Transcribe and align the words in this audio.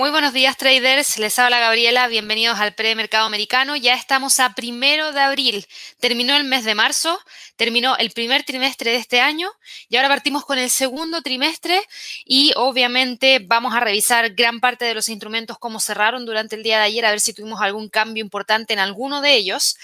Muy 0.00 0.08
buenos 0.08 0.32
días 0.32 0.56
traders, 0.56 1.18
les 1.18 1.38
habla 1.38 1.60
Gabriela, 1.60 2.08
bienvenidos 2.08 2.58
al 2.58 2.72
premercado 2.72 3.26
americano. 3.26 3.76
Ya 3.76 3.92
estamos 3.92 4.40
a 4.40 4.54
primero 4.54 5.12
de 5.12 5.20
abril, 5.20 5.66
terminó 5.98 6.34
el 6.38 6.44
mes 6.44 6.64
de 6.64 6.74
marzo, 6.74 7.20
terminó 7.56 7.98
el 7.98 8.10
primer 8.10 8.42
trimestre 8.44 8.92
de 8.92 8.96
este 8.96 9.20
año 9.20 9.50
y 9.90 9.96
ahora 9.96 10.08
partimos 10.08 10.46
con 10.46 10.56
el 10.56 10.70
segundo 10.70 11.20
trimestre 11.20 11.82
y 12.24 12.54
obviamente 12.56 13.40
vamos 13.44 13.74
a 13.74 13.80
revisar 13.80 14.30
gran 14.30 14.60
parte 14.60 14.86
de 14.86 14.94
los 14.94 15.10
instrumentos 15.10 15.58
como 15.58 15.80
cerraron 15.80 16.24
durante 16.24 16.56
el 16.56 16.62
día 16.62 16.78
de 16.78 16.84
ayer, 16.84 17.04
a 17.04 17.10
ver 17.10 17.20
si 17.20 17.34
tuvimos 17.34 17.60
algún 17.60 17.90
cambio 17.90 18.24
importante 18.24 18.72
en 18.72 18.78
alguno 18.78 19.20
de 19.20 19.34
ellos. 19.34 19.76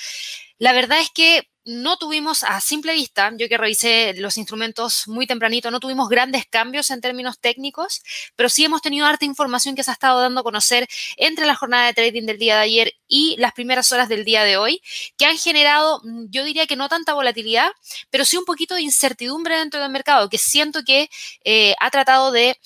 La 0.57 0.73
verdad 0.73 0.99
es 0.99 1.11
que 1.11 1.47
no 1.67 1.97
tuvimos 1.97 2.45
a 2.45 2.61
simple 2.61 2.93
vista, 2.93 3.33
yo 3.37 3.49
que 3.49 3.59
revisé 3.59 4.15
los 4.15 4.39
instrumentos 4.39 5.09
muy 5.09 5.27
tempranito, 5.27 5.71
no 5.73 5.81
tuvimos 5.81 6.09
grandes 6.09 6.47
cambios 6.47 6.91
en 6.91 7.01
términos 7.01 7.41
técnicos, 7.41 8.03
pero 8.37 8.49
sí 8.49 8.65
hemos 8.65 8.83
tenido 8.83 9.05
harta 9.05 9.25
información 9.25 9.75
que 9.75 9.83
se 9.83 9.91
ha 9.91 9.95
estado 9.95 10.21
dando 10.21 10.41
a 10.41 10.45
conocer 10.45 10.87
entre 11.17 11.45
la 11.45 11.57
jornada 11.57 11.87
de 11.87 11.95
trading 11.95 12.25
del 12.25 12.39
día 12.39 12.55
de 12.55 12.63
ayer 12.63 12.93
y 13.09 13.35
las 13.39 13.53
primeras 13.53 13.91
horas 13.91 14.09
del 14.09 14.25
día 14.25 14.45
de 14.45 14.57
hoy, 14.57 14.81
que 15.19 15.27
han 15.27 15.37
generado, 15.37 16.01
mm, 16.05 16.27
yo 16.31 16.45
diría 16.45 16.67
que 16.67 16.77
no 16.77 16.89
tanta 16.89 17.15
volatilidad, 17.15 17.71
pero 18.11 18.25
sí 18.25 18.37
un 18.37 18.45
poquito 18.45 18.77
de 18.77 18.83
incertidumbre 18.83 19.57
dentro 19.59 19.81
del 19.81 19.91
mercado, 19.91 20.29
que 20.29 20.39
siento 20.39 20.85
que 20.85 21.11
eh, 21.45 21.75
ha 21.81 21.91
tratado 21.91 22.31
de 22.31 22.57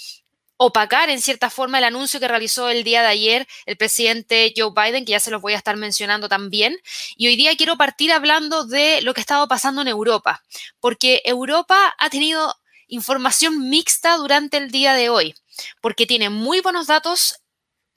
opacar 0.63 1.09
en 1.09 1.23
cierta 1.23 1.49
forma 1.49 1.79
el 1.79 1.85
anuncio 1.85 2.21
que 2.21 2.29
realizó 2.29 2.69
el 2.69 2.85
día 2.85 3.01
de 3.01 3.09
ayer 3.09 3.49
el 3.65 3.79
presidente 3.79 4.53
Joe 4.55 4.73
Biden, 4.77 5.07
que 5.07 5.13
ya 5.13 5.21
se 5.21 5.31
los 5.31 5.41
voy 5.41 5.55
a 5.55 5.57
estar 5.57 5.75
mencionando 5.79 6.29
también. 6.29 6.77
Y 7.17 7.29
hoy 7.29 7.37
día 7.37 7.57
quiero 7.57 7.79
partir 7.79 8.13
hablando 8.13 8.67
de 8.67 9.01
lo 9.01 9.15
que 9.15 9.21
ha 9.21 9.23
estado 9.23 9.49
pasando 9.49 9.81
en 9.81 9.89
Europa, 9.89 10.45
porque 10.79 11.23
Europa 11.25 11.95
ha 11.99 12.11
tenido 12.11 12.55
información 12.89 13.71
mixta 13.71 14.19
durante 14.19 14.59
el 14.59 14.71
día 14.71 14.93
de 14.93 15.09
hoy, 15.09 15.35
porque 15.81 16.05
tiene 16.05 16.29
muy 16.29 16.61
buenos 16.61 16.89
datos 16.89 17.40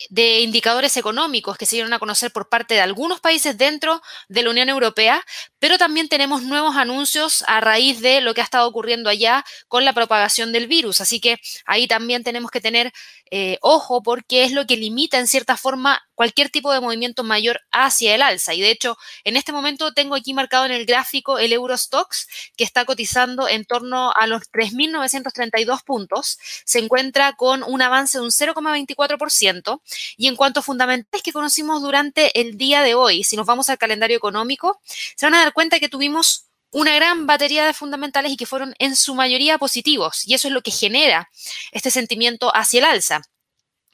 de 0.10 0.42
indicadores 0.42 0.98
económicos 0.98 1.58
que 1.58 1.66
se 1.66 1.76
dieron 1.76 1.94
a 1.94 2.00
conocer 2.00 2.32
por 2.32 2.50
parte 2.50 2.74
de 2.74 2.82
algunos 2.82 3.20
países 3.20 3.58
dentro 3.58 4.02
de 4.28 4.44
la 4.44 4.50
Unión 4.50 4.70
Europea, 4.70 5.24
pero 5.60 5.78
también 5.78 6.10
tenemos 6.10 6.44
nuevos 6.44 6.76
anuncios 6.76 7.44
a 7.48 7.62
raíz 7.62 8.02
de 8.02 8.22
lo 8.22 8.34
que 8.34 8.42
ha 8.42 8.44
estado 8.44 8.68
ocurriendo 8.68 9.10
allá 9.10 9.44
con 9.68 9.86
la 9.86 9.94
propagación 9.94 10.52
del 10.52 10.68
virus. 10.68 11.02
Así 11.02 11.20
que 11.20 11.40
ahí 11.66 11.88
también 11.88 12.24
tenemos 12.24 12.52
que 12.52 12.62
tener 12.62 12.92
eh, 13.32 13.58
ojo 13.62 14.04
porque 14.04 14.44
es 14.44 14.52
lo 14.52 14.68
que 14.68 14.78
limita 14.78 15.18
en 15.18 15.28
cierta 15.28 15.58
forma 15.58 16.04
cualquier 16.16 16.50
tipo 16.50 16.72
de 16.72 16.80
movimiento 16.80 17.24
mayor 17.24 17.62
hacia 17.72 18.16
el 18.16 18.22
alza. 18.22 18.54
Y 18.54 18.62
de 18.62 18.72
hecho, 18.72 18.98
en 19.24 19.38
este 19.38 19.52
momento 19.52 19.94
tengo 19.94 20.16
aquí 20.16 20.34
marcado 20.34 20.66
en 20.66 20.72
el 20.72 20.86
gráfico 20.86 21.40
el 21.40 21.54
Eurostox, 21.54 22.28
que 22.56 22.64
está 22.64 22.86
cotizando 22.86 23.48
en 23.48 23.66
torno 23.66 24.12
a 24.12 24.28
los 24.28 24.44
3.932 24.52 25.84
puntos. 25.84 26.38
Se 26.66 26.80
encuentra 26.80 27.34
con 27.34 27.64
un 27.64 27.82
avance 27.82 28.18
de 28.18 28.24
un 28.24 28.32
0,24%. 28.32 29.82
Y 30.18 30.28
en 30.28 30.36
cuanto 30.36 30.60
a 30.60 30.64
fundamentales 30.64 31.24
que 31.24 31.34
conocimos 31.34 31.82
durante 31.82 32.40
el 32.40 32.58
día 32.58 32.82
de 32.82 32.96
hoy, 32.96 33.24
si 33.24 33.36
nos 33.36 33.46
vamos 33.46 33.70
al 33.70 33.78
calendario 33.78 34.18
económico, 34.18 34.82
se 35.16 35.26
van 35.26 35.36
a 35.36 35.40
dar 35.40 35.54
cuenta 35.54 35.80
que 35.80 35.90
tuvimos 35.90 36.46
una 36.72 36.96
gran 36.96 37.28
batería 37.28 37.66
de 37.66 37.74
fundamentales 37.74 38.32
y 38.32 38.38
que 38.38 38.48
fueron 38.48 38.74
en 38.80 38.96
su 38.96 39.16
mayoría 39.16 39.58
positivos. 39.58 40.28
Y 40.28 40.34
eso 40.34 40.48
es 40.48 40.54
lo 40.54 40.62
que 40.62 40.72
genera 40.72 41.30
este 41.72 41.92
sentimiento 41.92 42.54
hacia 42.56 42.80
el 42.80 42.86
alza. 42.86 43.22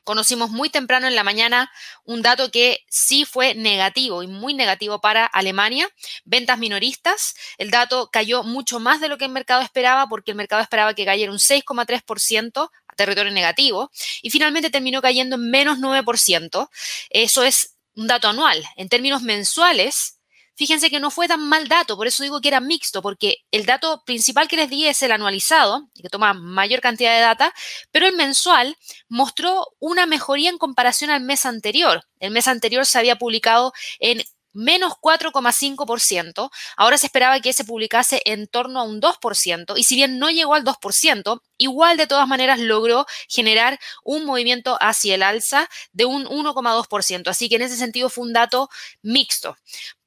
Conocimos 0.10 0.50
muy 0.50 0.72
temprano 0.72 1.06
en 1.06 1.14
la 1.14 1.24
mañana 1.24 1.70
un 2.04 2.24
dato 2.24 2.50
que 2.50 2.80
sí 2.90 3.26
fue 3.26 3.54
negativo 3.54 4.24
y 4.24 4.28
muy 4.28 4.56
negativo 4.56 5.00
para 5.02 5.26
Alemania, 5.26 5.88
ventas 6.26 6.58
minoristas. 6.58 7.36
El 7.60 7.70
dato 7.70 8.10
cayó 8.12 8.42
mucho 8.42 8.80
más 8.80 9.02
de 9.02 9.08
lo 9.08 9.20
que 9.20 9.26
el 9.26 9.32
mercado 9.32 9.62
esperaba 9.62 10.08
porque 10.08 10.32
el 10.32 10.38
mercado 10.38 10.64
esperaba 10.64 10.96
que 10.96 11.06
cayera 11.06 11.32
un 11.32 11.38
6,3% 11.38 12.72
a 12.88 12.89
territorio 13.00 13.32
negativo 13.32 13.92
y 14.22 14.30
finalmente 14.30 14.70
terminó 14.70 15.02
cayendo 15.02 15.38
en 15.38 15.50
menos 15.50 15.80
9%. 15.80 16.70
Eso 17.10 17.44
es 17.44 17.78
un 17.96 18.08
dato 18.08 18.28
anual. 18.28 18.64
En 18.76 18.90
términos 18.90 19.22
mensuales, 19.22 20.20
fíjense 20.56 20.90
que 20.90 21.00
no 21.00 21.10
fue 21.10 21.28
tan 21.28 21.48
mal 21.48 21.70
dato, 21.70 21.96
por 21.96 22.08
eso 22.08 22.24
digo 22.24 22.42
que 22.42 22.50
era 22.50 22.60
mixto, 22.60 23.02
porque 23.02 23.38
el 23.52 23.66
dato 23.66 24.04
principal 24.06 24.50
que 24.50 24.58
les 24.58 24.70
di 24.70 24.86
es 24.86 25.02
el 25.02 25.14
anualizado, 25.14 25.90
que 25.96 26.10
toma 26.10 26.34
mayor 26.34 26.82
cantidad 26.82 27.16
de 27.16 27.22
data, 27.22 27.54
pero 27.92 28.08
el 28.08 28.16
mensual 28.16 28.76
mostró 29.08 29.66
una 29.80 30.06
mejoría 30.06 30.50
en 30.50 30.58
comparación 30.58 31.10
al 31.10 31.22
mes 31.22 31.46
anterior. 31.46 32.04
El 32.20 32.32
mes 32.32 32.48
anterior 32.48 32.86
se 32.86 33.00
había 33.00 33.18
publicado 33.18 33.72
en 34.00 34.22
menos 34.54 34.94
4,5%. 35.02 36.50
Ahora 36.78 36.98
se 36.98 37.08
esperaba 37.08 37.40
que 37.40 37.54
se 37.54 37.64
publicase 37.64 38.22
en 38.26 38.48
torno 38.48 38.80
a 38.80 38.84
un 38.84 39.02
2%. 39.02 39.74
Y 39.78 39.84
si 39.84 39.96
bien 39.96 40.20
no 40.20 40.30
llegó 40.30 40.54
al 40.56 40.64
2%, 40.64 41.42
igual 41.58 41.98
de 41.98 42.08
todas 42.08 42.28
maneras 42.28 42.60
logró 42.60 43.06
generar 43.28 43.80
un 44.04 44.26
movimiento 44.26 44.78
hacia 44.82 45.16
el 45.16 45.24
alza 45.24 45.70
de 45.92 46.06
un 46.06 46.26
1,2%. 46.26 47.28
Así 47.30 47.50
que 47.50 47.56
en 47.56 47.64
ese 47.64 47.78
sentido 47.78 48.10
fue 48.10 48.26
un 48.26 48.34
dato 48.34 48.70
mixto. 49.02 49.58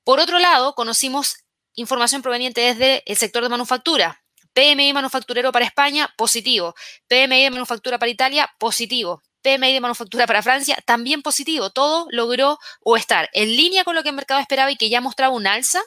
Por 0.05 0.21
otro 0.21 0.39
lado, 0.39 0.75
conocimos 0.75 1.37
información 1.75 2.23
proveniente 2.23 2.61
desde 2.61 3.03
el 3.07 3.17
sector 3.17 3.43
de 3.43 3.49
manufactura. 3.49 4.23
PMI 4.53 4.93
manufacturero 4.93 5.53
para 5.53 5.65
España, 5.65 6.13
positivo. 6.17 6.75
PMI 7.09 7.45
de 7.45 7.51
manufactura 7.51 7.99
para 7.99 8.11
Italia, 8.11 8.51
positivo. 8.59 9.23
PMI 9.43 9.73
de 9.73 9.81
manufactura 9.81 10.27
para 10.27 10.43
Francia, 10.43 10.79
también 10.85 11.23
positivo. 11.23 11.71
Todo 11.71 12.07
logró 12.11 12.59
o 12.83 12.97
estar 12.97 13.29
en 13.33 13.49
línea 13.57 13.85
con 13.85 13.95
lo 13.95 14.03
que 14.03 14.11
el 14.11 14.15
mercado 14.15 14.41
esperaba 14.41 14.71
y 14.71 14.77
que 14.77 14.89
ya 14.89 15.01
mostraba 15.01 15.35
un 15.35 15.47
alza 15.47 15.83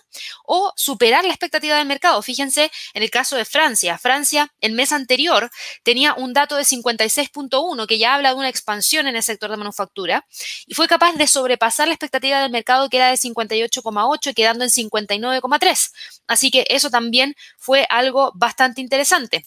o 0.45 0.73
superar 0.75 1.23
la 1.23 1.31
expectativa 1.31 1.77
del 1.77 1.87
mercado. 1.87 2.21
Fíjense 2.21 2.71
en 2.93 3.03
el 3.03 3.09
caso 3.09 3.35
de 3.35 3.45
Francia. 3.45 3.97
Francia, 3.97 4.53
el 4.61 4.73
mes 4.73 4.91
anterior, 4.91 5.49
tenía 5.83 6.13
un 6.13 6.33
dato 6.33 6.55
de 6.55 6.63
56.1 6.63 7.87
que 7.87 7.97
ya 7.97 8.15
habla 8.15 8.29
de 8.29 8.35
una 8.35 8.49
expansión 8.49 9.07
en 9.07 9.15
el 9.15 9.23
sector 9.23 9.49
de 9.49 9.57
manufactura 9.57 10.25
y 10.65 10.73
fue 10.73 10.87
capaz 10.87 11.13
de 11.13 11.27
sobrepasar 11.27 11.87
la 11.87 11.93
expectativa 11.93 12.41
del 12.41 12.51
mercado 12.51 12.89
que 12.89 12.97
era 12.97 13.09
de 13.09 13.15
58,8 13.15 14.33
quedando 14.33 14.63
en 14.63 14.69
59,3. 14.69 15.91
Así 16.27 16.51
que 16.51 16.65
eso 16.69 16.89
también 16.89 17.35
fue 17.57 17.85
algo 17.89 18.31
bastante 18.35 18.81
interesante. 18.81 19.45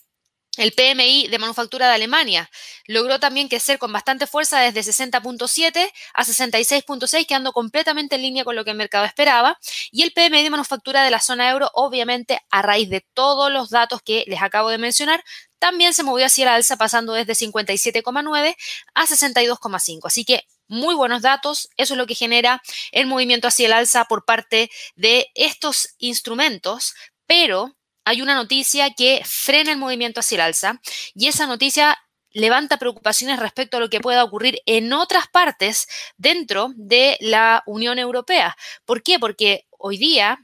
El 0.58 0.72
PMI 0.72 1.28
de 1.28 1.38
manufactura 1.38 1.86
de 1.86 1.94
Alemania 1.94 2.50
logró 2.86 3.20
también 3.20 3.46
crecer 3.46 3.78
con 3.78 3.92
bastante 3.92 4.26
fuerza 4.26 4.58
desde 4.58 4.80
60.7 4.80 5.88
a 6.14 6.24
66.6, 6.24 7.26
quedando 7.26 7.52
completamente 7.52 8.16
en 8.16 8.22
línea 8.22 8.44
con 8.44 8.56
lo 8.56 8.64
que 8.64 8.72
el 8.72 8.76
mercado 8.76 9.04
esperaba. 9.04 9.56
Y 9.92 10.02
el 10.02 10.12
PMI 10.12 10.42
de 10.42 10.50
manufactura 10.50 11.04
de 11.04 11.12
la 11.12 11.20
zona 11.20 11.48
euro, 11.48 11.70
obviamente, 11.74 12.40
a 12.50 12.62
raíz 12.62 12.90
de 12.90 13.06
todos 13.14 13.52
los 13.52 13.70
datos 13.70 14.02
que 14.02 14.24
les 14.26 14.42
acabo 14.42 14.68
de 14.70 14.78
mencionar, 14.78 15.22
también 15.60 15.94
se 15.94 16.02
movió 16.02 16.26
hacia 16.26 16.46
la 16.46 16.56
alza, 16.56 16.76
pasando 16.76 17.12
desde 17.12 17.34
57,9 17.34 18.56
a 18.94 19.06
62,5. 19.06 20.00
Así 20.06 20.24
que 20.24 20.42
muy 20.66 20.96
buenos 20.96 21.22
datos, 21.22 21.68
eso 21.76 21.94
es 21.94 21.98
lo 21.98 22.06
que 22.08 22.16
genera 22.16 22.60
el 22.90 23.06
movimiento 23.06 23.46
hacia 23.46 23.66
el 23.66 23.72
alza 23.74 24.06
por 24.06 24.24
parte 24.24 24.72
de 24.96 25.28
estos 25.36 25.94
instrumentos, 25.98 26.94
pero 27.28 27.77
hay 28.08 28.22
una 28.22 28.34
noticia 28.34 28.94
que 28.94 29.20
frena 29.26 29.70
el 29.70 29.76
movimiento 29.76 30.20
hacia 30.20 30.36
el 30.36 30.40
alza 30.40 30.80
y 31.14 31.26
esa 31.26 31.46
noticia 31.46 31.98
levanta 32.30 32.78
preocupaciones 32.78 33.38
respecto 33.38 33.76
a 33.76 33.80
lo 33.80 33.90
que 33.90 34.00
pueda 34.00 34.24
ocurrir 34.24 34.60
en 34.64 34.94
otras 34.94 35.28
partes 35.28 35.86
dentro 36.16 36.70
de 36.76 37.18
la 37.20 37.62
Unión 37.66 37.98
Europea. 37.98 38.56
¿Por 38.86 39.02
qué? 39.02 39.18
Porque 39.18 39.66
hoy 39.76 39.98
día, 39.98 40.38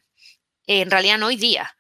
en 0.67 0.91
realidad 0.91 1.17
no 1.17 1.29
hoy 1.29 1.37
día, 1.37 1.75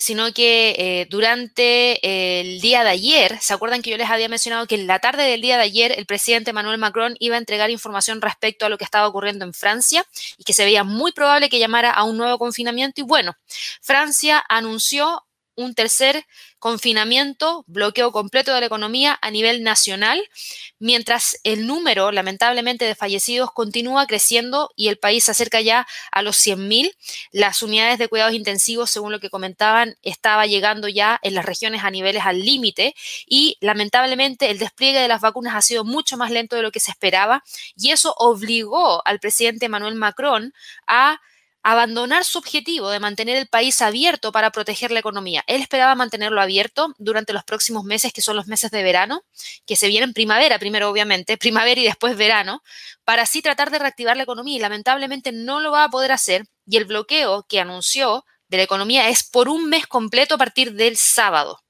sino 0.00 0.32
que 0.32 0.74
eh, 0.78 1.06
durante 1.10 2.40
el 2.40 2.60
día 2.62 2.82
de 2.82 2.88
ayer, 2.88 3.38
¿se 3.40 3.52
acuerdan 3.52 3.82
que 3.82 3.90
yo 3.90 3.98
les 3.98 4.08
había 4.08 4.30
mencionado 4.30 4.66
que 4.66 4.74
en 4.76 4.86
la 4.86 4.98
tarde 4.98 5.24
del 5.24 5.42
día 5.42 5.58
de 5.58 5.62
ayer 5.64 5.92
el 5.96 6.06
presidente 6.06 6.50
Emmanuel 6.50 6.78
Macron 6.78 7.16
iba 7.20 7.34
a 7.34 7.38
entregar 7.38 7.70
información 7.70 8.22
respecto 8.22 8.64
a 8.64 8.70
lo 8.70 8.78
que 8.78 8.84
estaba 8.84 9.06
ocurriendo 9.06 9.44
en 9.44 9.52
Francia 9.52 10.06
y 10.38 10.44
que 10.44 10.54
se 10.54 10.64
veía 10.64 10.84
muy 10.84 11.12
probable 11.12 11.50
que 11.50 11.58
llamara 11.58 11.90
a 11.90 12.04
un 12.04 12.16
nuevo 12.16 12.38
confinamiento? 12.38 13.02
Y 13.02 13.04
bueno, 13.04 13.36
Francia 13.82 14.42
anunció 14.48 15.22
un 15.60 15.74
tercer 15.74 16.26
confinamiento, 16.58 17.64
bloqueo 17.66 18.12
completo 18.12 18.52
de 18.52 18.60
la 18.60 18.66
economía 18.66 19.18
a 19.22 19.30
nivel 19.30 19.62
nacional, 19.62 20.22
mientras 20.78 21.38
el 21.42 21.66
número, 21.66 22.12
lamentablemente, 22.12 22.84
de 22.84 22.94
fallecidos 22.94 23.50
continúa 23.52 24.06
creciendo 24.06 24.70
y 24.76 24.88
el 24.88 24.98
país 24.98 25.24
se 25.24 25.30
acerca 25.30 25.60
ya 25.60 25.86
a 26.12 26.22
los 26.22 26.36
100.000. 26.36 26.94
Las 27.32 27.62
unidades 27.62 27.98
de 27.98 28.08
cuidados 28.08 28.34
intensivos, 28.34 28.90
según 28.90 29.10
lo 29.10 29.20
que 29.20 29.30
comentaban, 29.30 29.96
estaba 30.02 30.46
llegando 30.46 30.86
ya 30.88 31.18
en 31.22 31.34
las 31.34 31.44
regiones 31.44 31.82
a 31.82 31.90
niveles 31.90 32.24
al 32.24 32.40
límite 32.40 32.94
y 33.26 33.56
lamentablemente 33.60 34.50
el 34.50 34.58
despliegue 34.58 35.00
de 35.00 35.08
las 35.08 35.20
vacunas 35.20 35.54
ha 35.54 35.62
sido 35.62 35.84
mucho 35.84 36.16
más 36.16 36.30
lento 36.30 36.56
de 36.56 36.62
lo 36.62 36.72
que 36.72 36.80
se 36.80 36.90
esperaba 36.90 37.42
y 37.76 37.90
eso 37.90 38.14
obligó 38.18 39.06
al 39.06 39.20
presidente 39.20 39.66
Emmanuel 39.66 39.94
Macron 39.94 40.52
a 40.86 41.20
abandonar 41.62 42.24
su 42.24 42.38
objetivo 42.38 42.90
de 42.90 43.00
mantener 43.00 43.36
el 43.36 43.46
país 43.46 43.82
abierto 43.82 44.32
para 44.32 44.50
proteger 44.50 44.90
la 44.90 45.00
economía. 45.00 45.44
Él 45.46 45.60
esperaba 45.60 45.94
mantenerlo 45.94 46.40
abierto 46.40 46.94
durante 46.98 47.32
los 47.32 47.44
próximos 47.44 47.84
meses, 47.84 48.12
que 48.12 48.22
son 48.22 48.36
los 48.36 48.46
meses 48.46 48.70
de 48.70 48.82
verano, 48.82 49.22
que 49.66 49.76
se 49.76 49.88
vienen 49.88 50.14
primavera 50.14 50.58
primero, 50.58 50.88
obviamente, 50.88 51.36
primavera 51.38 51.80
y 51.80 51.84
después 51.84 52.16
verano, 52.16 52.62
para 53.04 53.22
así 53.22 53.42
tratar 53.42 53.70
de 53.70 53.78
reactivar 53.78 54.16
la 54.16 54.22
economía 54.22 54.56
y 54.56 54.60
lamentablemente 54.60 55.32
no 55.32 55.60
lo 55.60 55.70
va 55.70 55.84
a 55.84 55.90
poder 55.90 56.12
hacer 56.12 56.46
y 56.66 56.76
el 56.76 56.84
bloqueo 56.84 57.44
que 57.48 57.60
anunció 57.60 58.24
de 58.48 58.56
la 58.58 58.62
economía 58.64 59.08
es 59.08 59.28
por 59.28 59.48
un 59.48 59.68
mes 59.68 59.86
completo 59.86 60.34
a 60.34 60.38
partir 60.38 60.74
del 60.74 60.96
sábado. 60.96 61.60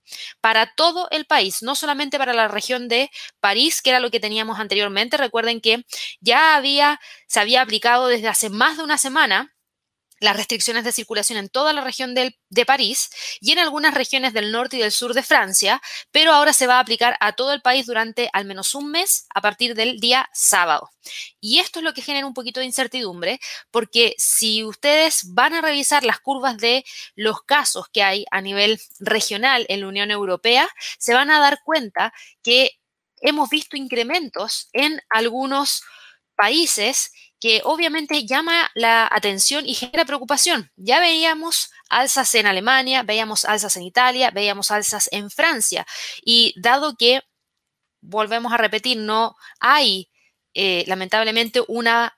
para 0.40 0.74
todo 0.74 1.08
el 1.12 1.24
país, 1.24 1.62
no 1.62 1.76
solamente 1.76 2.18
para 2.18 2.34
la 2.34 2.48
región 2.48 2.88
de 2.88 3.10
París, 3.40 3.80
que 3.80 3.90
era 3.90 4.00
lo 4.00 4.10
que 4.10 4.18
teníamos 4.18 4.58
anteriormente. 4.58 5.16
Recuerden 5.16 5.60
que 5.60 5.84
ya 6.20 6.56
había, 6.56 7.00
se 7.28 7.38
había 7.38 7.62
aplicado 7.62 8.08
desde 8.08 8.26
hace 8.26 8.50
más 8.50 8.76
de 8.76 8.82
una 8.82 8.98
semana 8.98 9.54
las 10.20 10.36
restricciones 10.36 10.84
de 10.84 10.92
circulación 10.92 11.38
en 11.38 11.48
toda 11.48 11.72
la 11.72 11.82
región 11.82 12.14
de 12.14 12.66
París 12.66 13.10
y 13.40 13.52
en 13.52 13.58
algunas 13.58 13.94
regiones 13.94 14.32
del 14.32 14.52
norte 14.52 14.76
y 14.76 14.80
del 14.80 14.92
sur 14.92 15.14
de 15.14 15.22
Francia, 15.22 15.80
pero 16.10 16.32
ahora 16.32 16.52
se 16.52 16.66
va 16.66 16.76
a 16.76 16.80
aplicar 16.80 17.16
a 17.20 17.32
todo 17.32 17.52
el 17.52 17.62
país 17.62 17.86
durante 17.86 18.28
al 18.32 18.44
menos 18.44 18.74
un 18.74 18.90
mes 18.90 19.26
a 19.34 19.40
partir 19.40 19.74
del 19.74 19.98
día 19.98 20.28
sábado. 20.32 20.90
Y 21.40 21.58
esto 21.58 21.78
es 21.78 21.84
lo 21.84 21.94
que 21.94 22.02
genera 22.02 22.26
un 22.26 22.34
poquito 22.34 22.60
de 22.60 22.66
incertidumbre, 22.66 23.40
porque 23.70 24.14
si 24.18 24.62
ustedes 24.62 25.22
van 25.32 25.54
a 25.54 25.62
revisar 25.62 26.04
las 26.04 26.20
curvas 26.20 26.58
de 26.58 26.84
los 27.14 27.42
casos 27.42 27.86
que 27.92 28.02
hay 28.02 28.26
a 28.30 28.40
nivel 28.40 28.80
regional 28.98 29.64
en 29.68 29.80
la 29.80 29.88
Unión 29.88 30.10
Europea, 30.10 30.68
se 30.98 31.14
van 31.14 31.30
a 31.30 31.40
dar 31.40 31.60
cuenta 31.64 32.12
que 32.42 32.72
hemos 33.20 33.48
visto 33.48 33.76
incrementos 33.76 34.68
en 34.72 35.00
algunos 35.08 35.82
países 36.36 37.12
que 37.40 37.62
obviamente 37.64 38.26
llama 38.26 38.70
la 38.74 39.08
atención 39.10 39.66
y 39.66 39.74
genera 39.74 40.04
preocupación. 40.04 40.70
Ya 40.76 41.00
veíamos 41.00 41.70
alzas 41.88 42.34
en 42.34 42.46
Alemania, 42.46 43.02
veíamos 43.02 43.46
alzas 43.46 43.76
en 43.76 43.82
Italia, 43.82 44.30
veíamos 44.30 44.70
alzas 44.70 45.08
en 45.10 45.30
Francia. 45.30 45.86
Y 46.22 46.54
dado 46.60 46.94
que, 46.96 47.22
volvemos 48.02 48.52
a 48.52 48.58
repetir, 48.58 48.98
no 48.98 49.34
hay 49.58 50.10
eh, 50.54 50.84
lamentablemente 50.86 51.62
una, 51.66 52.16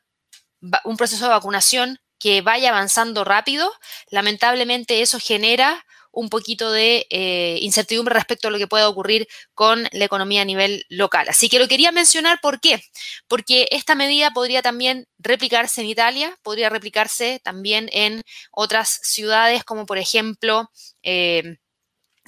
un 0.84 0.96
proceso 0.96 1.24
de 1.24 1.30
vacunación 1.30 1.98
que 2.18 2.40
vaya 2.40 2.70
avanzando 2.70 3.24
rápido, 3.24 3.72
lamentablemente 4.10 5.02
eso 5.02 5.18
genera 5.20 5.84
un 6.12 6.28
poquito 6.28 6.70
de 6.70 7.06
eh, 7.10 7.58
incertidumbre 7.60 8.14
respecto 8.14 8.48
a 8.48 8.50
lo 8.50 8.58
que 8.58 8.68
pueda 8.68 8.88
ocurrir 8.88 9.26
con 9.54 9.88
la 9.92 10.04
economía 10.04 10.42
a 10.42 10.44
nivel 10.44 10.84
local. 10.88 11.28
Así 11.28 11.48
que 11.48 11.58
lo 11.58 11.68
quería 11.68 11.90
mencionar, 11.90 12.38
¿por 12.40 12.60
qué? 12.60 12.82
Porque 13.26 13.66
esta 13.72 13.94
medida 13.94 14.30
podría 14.30 14.62
también 14.62 15.08
replicarse 15.18 15.80
en 15.80 15.88
Italia, 15.88 16.38
podría 16.42 16.68
replicarse 16.68 17.40
también 17.42 17.88
en 17.92 18.22
otras 18.52 19.00
ciudades, 19.02 19.64
como 19.64 19.86
por 19.86 19.98
ejemplo... 19.98 20.70
Eh, 21.02 21.56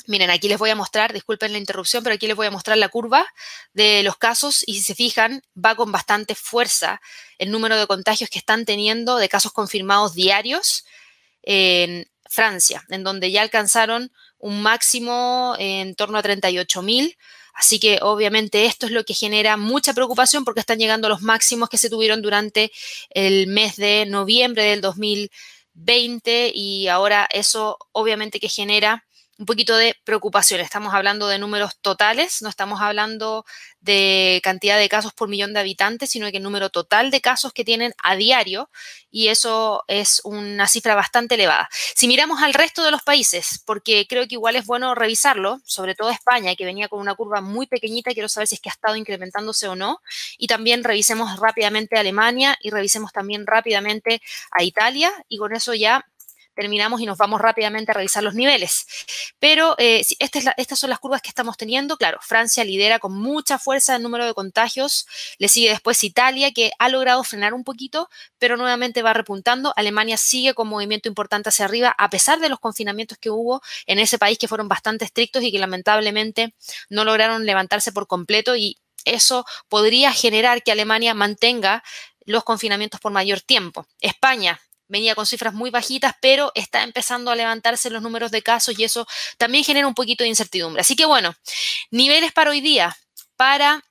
miren, 0.06 0.30
aquí 0.30 0.48
les 0.48 0.58
voy 0.58 0.70
a 0.70 0.74
mostrar, 0.74 1.12
disculpen 1.12 1.52
la 1.52 1.58
interrupción, 1.58 2.02
pero 2.02 2.14
aquí 2.14 2.26
les 2.26 2.36
voy 2.36 2.46
a 2.46 2.50
mostrar 2.50 2.76
la 2.76 2.88
curva 2.88 3.26
de 3.72 4.02
los 4.02 4.16
casos 4.16 4.62
y 4.66 4.74
si 4.74 4.82
se 4.82 4.94
fijan, 4.94 5.40
va 5.56 5.76
con 5.76 5.92
bastante 5.92 6.34
fuerza 6.34 7.00
el 7.38 7.50
número 7.50 7.76
de 7.78 7.86
contagios 7.86 8.28
que 8.28 8.38
están 8.38 8.64
teniendo 8.64 9.16
de 9.16 9.28
casos 9.28 9.52
confirmados 9.52 10.14
diarios 10.14 10.84
Francia, 12.34 12.84
en 12.88 13.04
donde 13.04 13.30
ya 13.30 13.42
alcanzaron 13.42 14.10
un 14.38 14.62
máximo 14.62 15.54
en 15.58 15.94
torno 15.94 16.18
a 16.18 16.22
38 16.22 16.82
mil. 16.82 17.16
Así 17.54 17.78
que 17.78 18.00
obviamente 18.02 18.66
esto 18.66 18.86
es 18.86 18.92
lo 18.92 19.04
que 19.04 19.14
genera 19.14 19.56
mucha 19.56 19.94
preocupación 19.94 20.44
porque 20.44 20.60
están 20.60 20.78
llegando 20.78 21.08
los 21.08 21.22
máximos 21.22 21.68
que 21.68 21.78
se 21.78 21.88
tuvieron 21.88 22.20
durante 22.20 22.72
el 23.10 23.46
mes 23.46 23.76
de 23.76 24.06
noviembre 24.06 24.64
del 24.64 24.80
2020 24.80 26.50
y 26.52 26.88
ahora 26.88 27.28
eso 27.30 27.78
obviamente 27.92 28.40
que 28.40 28.48
genera 28.48 29.04
un 29.38 29.46
poquito 29.46 29.76
de 29.76 29.96
preocupación. 30.04 30.60
Estamos 30.60 30.94
hablando 30.94 31.26
de 31.26 31.38
números 31.38 31.76
totales, 31.80 32.42
no 32.42 32.48
estamos 32.48 32.80
hablando 32.80 33.44
de 33.80 34.40
cantidad 34.42 34.78
de 34.78 34.88
casos 34.88 35.12
por 35.12 35.28
millón 35.28 35.52
de 35.52 35.60
habitantes, 35.60 36.10
sino 36.10 36.30
que 36.30 36.38
el 36.38 36.42
número 36.42 36.70
total 36.70 37.10
de 37.10 37.20
casos 37.20 37.52
que 37.52 37.64
tienen 37.64 37.94
a 38.02 38.16
diario 38.16 38.70
y 39.10 39.28
eso 39.28 39.84
es 39.88 40.20
una 40.24 40.66
cifra 40.68 40.94
bastante 40.94 41.34
elevada. 41.34 41.68
Si 41.94 42.08
miramos 42.08 42.42
al 42.42 42.54
resto 42.54 42.82
de 42.82 42.90
los 42.90 43.02
países, 43.02 43.62
porque 43.66 44.06
creo 44.08 44.26
que 44.26 44.34
igual 44.36 44.56
es 44.56 44.66
bueno 44.66 44.94
revisarlo, 44.94 45.60
sobre 45.64 45.94
todo 45.94 46.10
España, 46.10 46.54
que 46.56 46.64
venía 46.64 46.88
con 46.88 47.00
una 47.00 47.14
curva 47.14 47.40
muy 47.40 47.66
pequeñita, 47.66 48.12
quiero 48.12 48.28
saber 48.28 48.48
si 48.48 48.54
es 48.56 48.60
que 48.60 48.70
ha 48.70 48.72
estado 48.72 48.96
incrementándose 48.96 49.68
o 49.68 49.76
no, 49.76 50.00
y 50.38 50.46
también 50.46 50.82
revisemos 50.84 51.38
rápidamente 51.38 51.98
Alemania 51.98 52.56
y 52.60 52.70
revisemos 52.70 53.12
también 53.12 53.46
rápidamente 53.46 54.22
a 54.50 54.62
Italia 54.62 55.12
y 55.28 55.38
con 55.38 55.54
eso 55.54 55.74
ya 55.74 56.06
terminamos 56.54 57.00
y 57.00 57.06
nos 57.06 57.18
vamos 57.18 57.40
rápidamente 57.40 57.90
a 57.90 57.94
revisar 57.94 58.22
los 58.22 58.34
niveles. 58.34 58.86
Pero 59.38 59.74
eh, 59.78 60.04
estas 60.18 60.78
son 60.78 60.90
las 60.90 60.98
curvas 60.98 61.22
que 61.22 61.28
estamos 61.28 61.56
teniendo. 61.56 61.96
Claro, 61.96 62.18
Francia 62.22 62.64
lidera 62.64 62.98
con 62.98 63.12
mucha 63.12 63.58
fuerza 63.58 63.96
el 63.96 64.02
número 64.02 64.26
de 64.26 64.34
contagios. 64.34 65.06
Le 65.38 65.48
sigue 65.48 65.70
después 65.70 66.02
Italia, 66.04 66.52
que 66.52 66.72
ha 66.78 66.88
logrado 66.88 67.22
frenar 67.24 67.54
un 67.54 67.64
poquito, 67.64 68.08
pero 68.38 68.56
nuevamente 68.56 69.02
va 69.02 69.12
repuntando. 69.12 69.72
Alemania 69.76 70.16
sigue 70.16 70.54
con 70.54 70.68
movimiento 70.68 71.08
importante 71.08 71.48
hacia 71.48 71.64
arriba, 71.64 71.94
a 71.96 72.10
pesar 72.10 72.40
de 72.40 72.48
los 72.48 72.60
confinamientos 72.60 73.18
que 73.18 73.30
hubo 73.30 73.62
en 73.86 73.98
ese 73.98 74.18
país 74.18 74.38
que 74.38 74.48
fueron 74.48 74.68
bastante 74.68 75.04
estrictos 75.04 75.42
y 75.42 75.52
que 75.52 75.58
lamentablemente 75.58 76.54
no 76.88 77.04
lograron 77.04 77.46
levantarse 77.46 77.92
por 77.92 78.06
completo 78.06 78.56
y 78.56 78.78
eso 79.04 79.44
podría 79.68 80.12
generar 80.12 80.62
que 80.62 80.72
Alemania 80.72 81.14
mantenga 81.14 81.82
los 82.24 82.44
confinamientos 82.44 83.00
por 83.00 83.12
mayor 83.12 83.40
tiempo. 83.40 83.86
España 84.00 84.60
venía 84.88 85.14
con 85.14 85.26
cifras 85.26 85.54
muy 85.54 85.70
bajitas, 85.70 86.14
pero 86.20 86.52
está 86.54 86.82
empezando 86.82 87.30
a 87.30 87.36
levantarse 87.36 87.90
los 87.90 88.02
números 88.02 88.30
de 88.30 88.42
casos 88.42 88.78
y 88.78 88.84
eso 88.84 89.06
también 89.38 89.64
genera 89.64 89.86
un 89.86 89.94
poquito 89.94 90.24
de 90.24 90.28
incertidumbre. 90.28 90.80
Así 90.80 90.96
que 90.96 91.06
bueno, 91.06 91.34
niveles 91.90 92.32
para 92.32 92.50
hoy 92.50 92.60
día, 92.60 92.96
para 93.36 93.82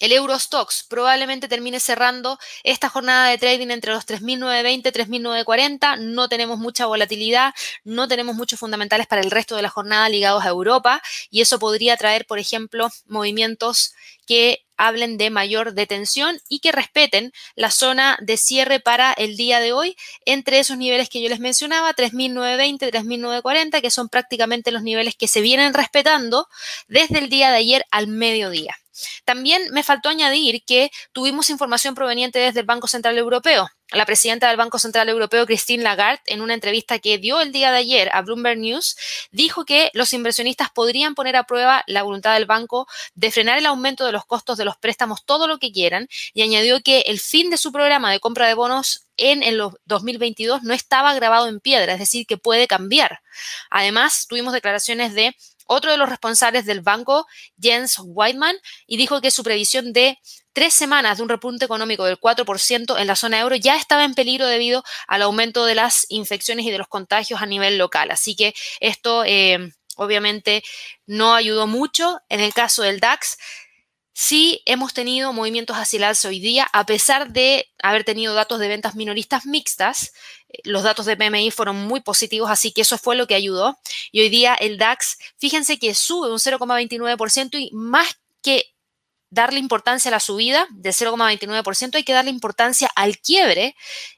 el 0.00 0.12
Eurostox 0.12 0.84
probablemente 0.88 1.48
termine 1.48 1.80
cerrando 1.80 2.38
esta 2.62 2.88
jornada 2.88 3.28
de 3.28 3.38
trading 3.38 3.68
entre 3.70 3.92
los 3.92 4.06
3.920 4.06 4.76
y 4.76 4.82
3.940. 4.82 5.98
No 5.98 6.28
tenemos 6.28 6.58
mucha 6.58 6.86
volatilidad, 6.86 7.52
no 7.84 8.06
tenemos 8.06 8.36
muchos 8.36 8.60
fundamentales 8.60 9.08
para 9.08 9.22
el 9.22 9.30
resto 9.30 9.56
de 9.56 9.62
la 9.62 9.70
jornada 9.70 10.08
ligados 10.08 10.44
a 10.44 10.48
Europa 10.48 11.02
y 11.30 11.40
eso 11.40 11.58
podría 11.58 11.96
traer, 11.96 12.26
por 12.26 12.38
ejemplo, 12.38 12.90
movimientos 13.06 13.94
que 14.28 14.66
hablen 14.76 15.16
de 15.16 15.30
mayor 15.30 15.72
detención 15.72 16.38
y 16.48 16.60
que 16.60 16.70
respeten 16.70 17.32
la 17.56 17.70
zona 17.70 18.18
de 18.20 18.36
cierre 18.36 18.78
para 18.78 19.12
el 19.14 19.36
día 19.36 19.58
de 19.58 19.72
hoy 19.72 19.96
entre 20.26 20.58
esos 20.58 20.76
niveles 20.76 21.08
que 21.08 21.22
yo 21.22 21.30
les 21.30 21.40
mencionaba, 21.40 21.94
3.920, 21.94 22.92
3.940, 22.92 23.80
que 23.80 23.90
son 23.90 24.10
prácticamente 24.10 24.70
los 24.70 24.82
niveles 24.82 25.16
que 25.16 25.28
se 25.28 25.40
vienen 25.40 25.72
respetando 25.72 26.46
desde 26.88 27.18
el 27.18 27.30
día 27.30 27.50
de 27.50 27.56
ayer 27.56 27.84
al 27.90 28.06
mediodía. 28.06 28.76
También 29.24 29.62
me 29.72 29.82
faltó 29.82 30.10
añadir 30.10 30.62
que 30.64 30.90
tuvimos 31.12 31.48
información 31.48 31.94
proveniente 31.94 32.38
desde 32.38 32.60
el 32.60 32.66
Banco 32.66 32.86
Central 32.86 33.16
Europeo. 33.16 33.68
La 33.92 34.04
presidenta 34.04 34.48
del 34.48 34.58
Banco 34.58 34.78
Central 34.78 35.08
Europeo, 35.08 35.46
Christine 35.46 35.82
Lagarde, 35.82 36.20
en 36.26 36.42
una 36.42 36.52
entrevista 36.52 36.98
que 36.98 37.16
dio 37.16 37.40
el 37.40 37.52
día 37.52 37.70
de 37.70 37.78
ayer 37.78 38.10
a 38.12 38.20
Bloomberg 38.20 38.58
News, 38.58 38.96
dijo 39.30 39.64
que 39.64 39.90
los 39.94 40.12
inversionistas 40.12 40.68
podrían 40.68 41.14
poner 41.14 41.36
a 41.36 41.44
prueba 41.44 41.84
la 41.86 42.02
voluntad 42.02 42.34
del 42.34 42.44
banco 42.44 42.86
de 43.14 43.30
frenar 43.30 43.56
el 43.56 43.64
aumento 43.64 44.04
de 44.04 44.12
los 44.12 44.26
costos 44.26 44.58
de 44.58 44.66
los 44.66 44.76
préstamos 44.76 45.24
todo 45.24 45.46
lo 45.46 45.58
que 45.58 45.72
quieran 45.72 46.06
y 46.34 46.42
añadió 46.42 46.82
que 46.82 47.00
el 47.06 47.18
fin 47.18 47.48
de 47.48 47.56
su 47.56 47.72
programa 47.72 48.12
de 48.12 48.20
compra 48.20 48.46
de 48.46 48.52
bonos 48.52 49.07
en 49.18 49.42
el 49.42 49.60
2022 49.84 50.62
no 50.62 50.72
estaba 50.72 51.12
grabado 51.14 51.48
en 51.48 51.60
piedra, 51.60 51.92
es 51.92 51.98
decir, 51.98 52.26
que 52.26 52.38
puede 52.38 52.66
cambiar. 52.66 53.20
Además, 53.68 54.26
tuvimos 54.28 54.54
declaraciones 54.54 55.12
de 55.12 55.36
otro 55.66 55.90
de 55.90 55.98
los 55.98 56.08
responsables 56.08 56.64
del 56.64 56.80
banco, 56.80 57.26
Jens 57.60 57.96
Weidmann, 58.02 58.56
y 58.86 58.96
dijo 58.96 59.20
que 59.20 59.30
su 59.30 59.42
previsión 59.42 59.92
de 59.92 60.18
tres 60.54 60.72
semanas 60.72 61.18
de 61.18 61.24
un 61.24 61.28
repunte 61.28 61.66
económico 61.66 62.04
del 62.06 62.18
4% 62.18 62.98
en 62.98 63.06
la 63.06 63.16
zona 63.16 63.38
euro 63.38 63.54
ya 63.54 63.76
estaba 63.76 64.04
en 64.04 64.14
peligro 64.14 64.46
debido 64.46 64.82
al 65.06 65.22
aumento 65.22 65.66
de 65.66 65.74
las 65.74 66.06
infecciones 66.08 66.64
y 66.64 66.70
de 66.70 66.78
los 66.78 66.88
contagios 66.88 67.42
a 67.42 67.46
nivel 67.46 67.76
local. 67.76 68.10
Así 68.10 68.34
que 68.34 68.54
esto 68.80 69.24
eh, 69.26 69.72
obviamente 69.96 70.64
no 71.06 71.34
ayudó 71.34 71.66
mucho. 71.66 72.18
En 72.30 72.40
el 72.40 72.54
caso 72.54 72.82
del 72.82 72.98
DAX, 72.98 73.36
sí 74.20 74.62
hemos 74.66 74.94
tenido 74.94 75.32
movimientos 75.32 75.76
hacia 75.76 76.08
el 76.08 76.16
hoy 76.26 76.40
día, 76.40 76.68
a 76.72 76.84
pesar 76.86 77.30
de 77.30 77.70
haber 77.80 78.02
tenido 78.02 78.34
datos 78.34 78.58
de 78.58 78.66
ventas 78.66 78.96
minoristas 78.96 79.46
mixtas 79.46 80.12
los 80.64 80.82
datos 80.82 81.06
de 81.06 81.16
PMI 81.16 81.52
fueron 81.52 81.76
muy 81.86 82.00
positivos, 82.00 82.50
así 82.50 82.72
que 82.72 82.80
eso 82.80 82.98
fue 82.98 83.14
lo 83.14 83.28
que 83.28 83.36
ayudó. 83.36 83.78
Y 84.10 84.22
hoy 84.22 84.28
día 84.28 84.54
el 84.54 84.76
DAX, 84.76 85.18
fíjense 85.38 85.78
que 85.78 85.94
sube 85.94 86.32
un 86.32 86.38
0,29% 86.38 87.60
y 87.60 87.70
más 87.72 88.18
que 88.42 88.74
darle 89.30 89.60
importancia 89.60 90.08
a 90.08 90.12
la 90.12 90.20
subida 90.20 90.66
del 90.70 90.94
0,29%, 90.94 91.94
hay 91.94 92.02
que 92.02 92.12
darle 92.12 92.32
importancia 92.32 92.90
al 92.96 93.18
quiebre 93.18 93.76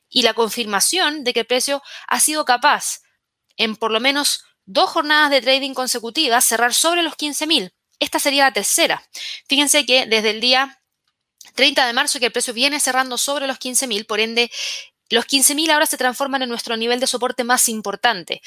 y 0.08 0.22
la 0.22 0.32
confirmación 0.32 1.24
de 1.24 1.34
que 1.34 1.40
el 1.40 1.46
precio 1.46 1.82
ha 2.06 2.20
sido 2.20 2.46
capaz 2.46 3.02
en 3.58 3.76
por 3.76 3.90
lo 3.90 4.00
menos 4.00 4.44
dos 4.64 4.88
jornadas 4.88 5.30
de 5.30 5.42
trading 5.42 5.74
consecutivas 5.74 6.46
cerrar 6.46 6.72
sobre 6.72 7.02
los 7.02 7.18
15.000. 7.18 7.70
Esta 8.00 8.18
sería 8.18 8.44
la 8.44 8.52
tercera. 8.52 9.02
Fíjense 9.46 9.86
que 9.86 10.06
desde 10.06 10.30
el 10.30 10.40
día 10.40 10.80
30 11.54 11.86
de 11.86 11.92
marzo 11.92 12.18
que 12.18 12.26
el 12.26 12.32
precio 12.32 12.54
viene 12.54 12.80
cerrando 12.80 13.18
sobre 13.18 13.46
los 13.46 13.58
15.000, 13.58 14.06
por 14.06 14.20
ende 14.20 14.50
los 15.10 15.26
15.000 15.26 15.70
ahora 15.70 15.86
se 15.86 15.96
transforman 15.96 16.42
en 16.42 16.48
nuestro 16.48 16.76
nivel 16.76 17.00
de 17.00 17.06
soporte 17.06 17.44
más 17.44 17.68
importante. 17.68 18.40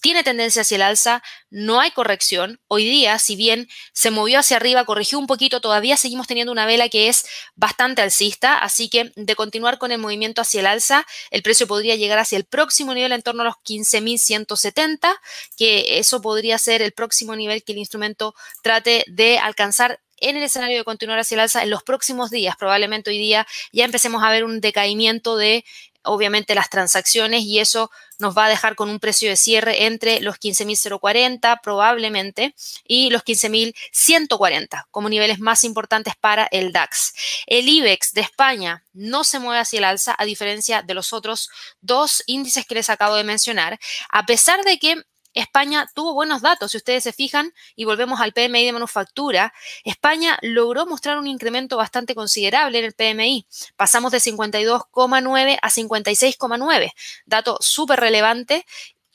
Tiene 0.00 0.22
tendencia 0.22 0.62
hacia 0.62 0.76
el 0.76 0.82
alza, 0.82 1.22
no 1.50 1.80
hay 1.80 1.90
corrección. 1.90 2.60
Hoy 2.68 2.84
día, 2.84 3.18
si 3.18 3.36
bien 3.36 3.68
se 3.92 4.10
movió 4.10 4.38
hacia 4.38 4.56
arriba, 4.56 4.84
corrigió 4.84 5.18
un 5.18 5.26
poquito, 5.26 5.60
todavía 5.60 5.96
seguimos 5.96 6.26
teniendo 6.26 6.52
una 6.52 6.66
vela 6.66 6.88
que 6.88 7.08
es 7.08 7.26
bastante 7.54 8.02
alcista, 8.02 8.58
así 8.58 8.88
que 8.88 9.12
de 9.14 9.36
continuar 9.36 9.78
con 9.78 9.92
el 9.92 9.98
movimiento 9.98 10.40
hacia 10.42 10.60
el 10.60 10.66
alza, 10.66 11.06
el 11.30 11.42
precio 11.42 11.66
podría 11.66 11.96
llegar 11.96 12.18
hacia 12.18 12.38
el 12.38 12.44
próximo 12.44 12.94
nivel 12.94 13.12
en 13.12 13.22
torno 13.22 13.42
a 13.42 13.46
los 13.46 13.56
15.170, 13.56 15.16
que 15.56 15.98
eso 15.98 16.20
podría 16.22 16.58
ser 16.58 16.82
el 16.82 16.92
próximo 16.92 17.36
nivel 17.36 17.62
que 17.62 17.72
el 17.72 17.78
instrumento 17.78 18.34
trate 18.62 19.04
de 19.06 19.38
alcanzar 19.38 20.00
en 20.20 20.36
el 20.36 20.42
escenario 20.42 20.78
de 20.78 20.84
continuar 20.84 21.18
hacia 21.18 21.34
el 21.34 21.40
alza 21.40 21.62
en 21.62 21.70
los 21.70 21.82
próximos 21.82 22.30
días. 22.30 22.56
Probablemente 22.56 23.10
hoy 23.10 23.18
día 23.18 23.46
ya 23.72 23.84
empecemos 23.84 24.22
a 24.22 24.30
ver 24.30 24.44
un 24.44 24.60
decaimiento 24.60 25.36
de 25.36 25.64
obviamente 26.02 26.54
las 26.54 26.70
transacciones 26.70 27.42
y 27.42 27.58
eso 27.58 27.90
nos 28.18 28.36
va 28.36 28.46
a 28.46 28.48
dejar 28.48 28.74
con 28.76 28.90
un 28.90 29.00
precio 29.00 29.28
de 29.28 29.36
cierre 29.36 29.86
entre 29.86 30.20
los 30.20 30.36
15.040 30.36 31.60
probablemente 31.62 32.54
y 32.86 33.10
los 33.10 33.24
15.140 33.24 34.84
como 34.90 35.08
niveles 35.08 35.40
más 35.40 35.64
importantes 35.64 36.14
para 36.20 36.46
el 36.50 36.72
DAX. 36.72 37.14
El 37.46 37.68
IBEX 37.68 38.12
de 38.12 38.20
España 38.20 38.84
no 38.92 39.24
se 39.24 39.38
mueve 39.38 39.60
hacia 39.60 39.78
el 39.78 39.84
alza 39.84 40.14
a 40.18 40.24
diferencia 40.24 40.82
de 40.82 40.94
los 40.94 41.12
otros 41.12 41.50
dos 41.80 42.22
índices 42.26 42.66
que 42.66 42.74
les 42.74 42.90
acabo 42.90 43.16
de 43.16 43.24
mencionar, 43.24 43.78
a 44.10 44.26
pesar 44.26 44.62
de 44.64 44.78
que 44.78 45.02
España 45.34 45.88
tuvo 45.94 46.14
buenos 46.14 46.42
datos, 46.42 46.72
si 46.72 46.76
ustedes 46.76 47.04
se 47.04 47.12
fijan, 47.12 47.52
y 47.76 47.84
volvemos 47.84 48.20
al 48.20 48.32
PMI 48.32 48.64
de 48.64 48.72
manufactura, 48.72 49.52
España 49.84 50.38
logró 50.42 50.86
mostrar 50.86 51.18
un 51.18 51.26
incremento 51.26 51.76
bastante 51.76 52.14
considerable 52.14 52.78
en 52.78 52.84
el 52.84 52.94
PMI. 52.94 53.46
Pasamos 53.76 54.12
de 54.12 54.18
52,9 54.18 55.58
a 55.60 55.70
56,9, 55.70 56.92
dato 57.26 57.58
súper 57.60 58.00
relevante, 58.00 58.66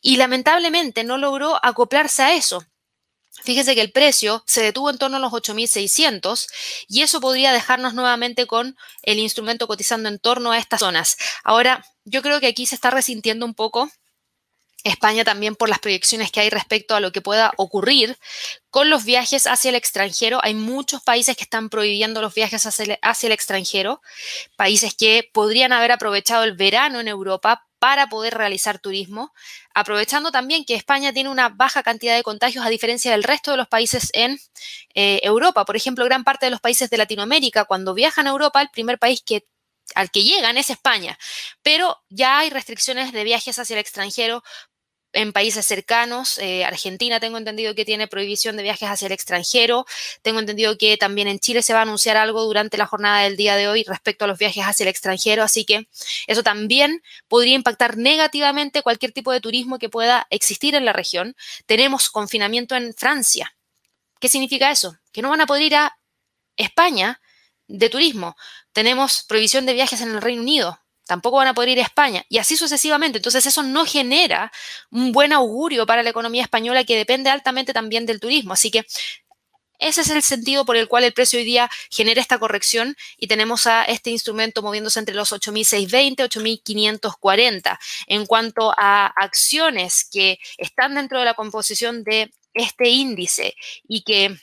y 0.02 0.18
lamentablemente 0.18 1.04
no 1.04 1.18
logró 1.18 1.60
acoplarse 1.66 2.22
a 2.22 2.36
eso. 2.36 2.64
Fíjese 3.44 3.76
que 3.76 3.82
el 3.82 3.92
precio 3.92 4.44
se 4.46 4.62
detuvo 4.62 4.90
en 4.90 4.98
torno 4.98 5.18
a 5.18 5.20
los 5.20 5.34
8.600 5.34 6.48
y 6.88 7.02
eso 7.02 7.20
podría 7.20 7.52
dejarnos 7.52 7.94
nuevamente 7.94 8.48
con 8.48 8.78
el 9.04 9.20
instrumento 9.20 9.68
cotizando 9.68 10.08
en 10.08 10.20
torno 10.20 10.52
a 10.52 10.58
estas 10.58 10.80
zonas. 10.80 11.18
Ahora, 11.44 11.84
yo 12.06 12.22
creo 12.22 12.40
que 12.40 12.48
aquí 12.48 12.66
se 12.66 12.76
está 12.76 12.92
resintiendo 12.92 13.46
un 13.46 13.54
poco 13.54 13.90
España 14.86 15.24
también 15.24 15.56
por 15.56 15.68
las 15.68 15.80
proyecciones 15.80 16.32
que 16.32 16.40
hay 16.40 16.50
respecto 16.52 16.96
a 16.96 17.00
lo 17.00 17.12
que 17.12 17.20
pueda 17.20 17.52
ocurrir 17.58 18.18
con 18.70 18.92
los 18.92 19.04
viajes 19.04 19.48
hacia 19.48 19.70
el 19.70 19.76
extranjero. 19.76 20.40
Hay 20.44 20.54
muchos 20.54 21.02
países 21.02 21.36
que 21.36 21.44
están 21.44 21.70
prohibiendo 21.70 22.22
los 22.22 22.36
viajes 22.36 22.66
hacia 22.68 23.00
el, 23.28 23.32
extranjero, 23.32 24.02
países 24.56 24.94
que 24.94 25.28
podrían 25.34 25.74
haber 25.74 25.92
aprovechado 25.92 26.44
el 26.44 26.54
verano 26.54 27.00
en 27.00 27.08
Europa 27.08 27.66
para 27.80 28.08
poder 28.08 28.36
realizar 28.36 28.78
turismo, 28.78 29.34
aprovechando 29.74 30.32
también 30.32 30.66
que 30.66 30.76
España 30.76 31.12
tiene 31.12 31.30
una 31.30 31.50
baja 31.50 31.82
cantidad 31.82 32.16
de 32.16 32.24
contagios 32.24 32.64
a 32.64 32.70
diferencia 32.70 33.12
del 33.12 33.24
resto 33.24 33.52
de 33.52 33.58
los 33.58 33.68
países 33.68 34.12
en 34.14 34.40
eh, 34.94 35.20
Europa. 35.24 35.66
Por 35.66 35.76
ejemplo, 35.76 36.06
gran 36.06 36.24
parte 36.24 36.46
de 36.46 36.52
los 36.52 36.62
países 36.62 36.92
de 36.92 36.98
Latinoamérica, 36.98 37.66
cuando 37.66 37.96
viajan 37.96 38.28
a 38.28 38.32
Europa, 38.32 38.62
el 38.62 38.70
primer 38.70 39.00
país 39.00 39.24
que 39.26 39.48
al 39.94 40.10
que 40.10 40.24
llegan 40.24 40.58
es 40.58 40.70
España, 40.70 41.18
pero 41.62 42.04
ya 42.10 42.40
hay 42.40 42.50
restricciones 42.50 43.12
de 43.12 43.24
viajes 43.24 43.60
hacia 43.60 43.76
el 43.76 43.80
extranjero 43.80 44.44
en 45.16 45.34
países 45.34 45.66
cercanos. 45.66 46.38
Eh, 46.38 46.64
Argentina 46.66 47.20
tengo 47.20 47.38
entendido 47.38 47.74
que 47.74 47.86
tiene 47.86 48.08
prohibición 48.08 48.58
de 48.58 48.64
viajes 48.64 48.90
hacia 48.90 49.08
el 49.08 49.14
extranjero. 49.14 49.86
Tengo 50.22 50.40
entendido 50.40 50.78
que 50.78 50.98
también 50.98 51.28
en 51.28 51.40
Chile 51.40 51.64
se 51.64 51.74
va 51.74 51.80
a 51.80 51.82
anunciar 51.84 52.18
algo 52.18 52.44
durante 52.44 52.78
la 52.78 52.86
jornada 52.86 53.22
del 53.22 53.38
día 53.38 53.56
de 53.56 53.68
hoy 53.68 53.84
respecto 53.84 54.26
a 54.26 54.28
los 54.28 54.38
viajes 54.38 54.64
hacia 54.64 54.84
el 54.84 54.90
extranjero. 54.90 55.42
Así 55.42 55.66
que 55.66 55.88
eso 56.28 56.44
también 56.44 57.02
podría 57.28 57.56
impactar 57.56 57.98
negativamente 57.98 58.82
cualquier 58.84 59.14
tipo 59.14 59.32
de 59.32 59.42
turismo 59.42 59.80
que 59.80 59.90
pueda 59.90 60.28
existir 60.30 60.76
en 60.76 60.86
la 60.86 60.94
región. 60.94 61.36
Tenemos 61.66 62.10
confinamiento 62.10 62.76
en 62.76 62.94
Francia. 62.94 63.56
¿Qué 64.20 64.28
significa 64.28 64.70
eso? 64.70 64.98
Que 65.14 65.22
no 65.22 65.30
van 65.30 65.42
a 65.42 65.48
poder 65.48 65.64
ir 65.64 65.76
a 65.76 65.98
España 66.58 67.22
de 67.68 67.90
turismo. 67.90 68.36
Tenemos 68.74 69.24
prohibición 69.24 69.66
de 69.66 69.74
viajes 69.74 70.02
en 70.02 70.10
el 70.12 70.22
Reino 70.22 70.42
Unido 70.42 70.85
tampoco 71.06 71.38
van 71.38 71.48
a 71.48 71.54
poder 71.54 71.70
ir 71.70 71.80
a 71.80 71.84
España 71.84 72.26
y 72.30 72.38
así 72.38 72.58
sucesivamente. 72.58 73.18
Entonces 73.18 73.46
eso 73.46 73.64
no 73.64 73.86
genera 73.86 74.52
un 74.92 75.12
buen 75.12 75.34
augurio 75.34 75.86
para 75.86 76.04
la 76.04 76.10
economía 76.10 76.44
española 76.44 76.84
que 76.84 76.98
depende 76.98 77.30
altamente 77.30 77.74
también 77.74 78.06
del 78.06 78.20
turismo. 78.20 78.54
Así 78.54 78.72
que 78.72 78.86
ese 79.80 80.02
es 80.02 80.10
el 80.10 80.24
sentido 80.24 80.66
por 80.66 80.78
el 80.78 80.88
cual 80.88 81.04
el 81.04 81.14
precio 81.14 81.40
hoy 81.40 81.46
día 81.46 81.70
genera 81.90 82.22
esta 82.22 82.40
corrección 82.40 82.96
y 83.18 83.28
tenemos 83.28 83.68
a 83.68 83.84
este 83.84 84.10
instrumento 84.10 84.62
moviéndose 84.62 85.00
entre 85.00 85.16
los 85.16 85.32
8.620 85.32 86.16
8.540. 86.18 87.78
En 88.08 88.26
cuanto 88.26 88.74
a 88.78 89.08
acciones 89.08 90.08
que 90.10 90.40
están 90.58 90.96
dentro 90.96 91.20
de 91.20 91.26
la 91.26 91.34
composición 91.34 92.04
de 92.04 92.32
este 92.54 92.90
índice 92.90 93.56
y 93.88 94.04
que 94.04 94.38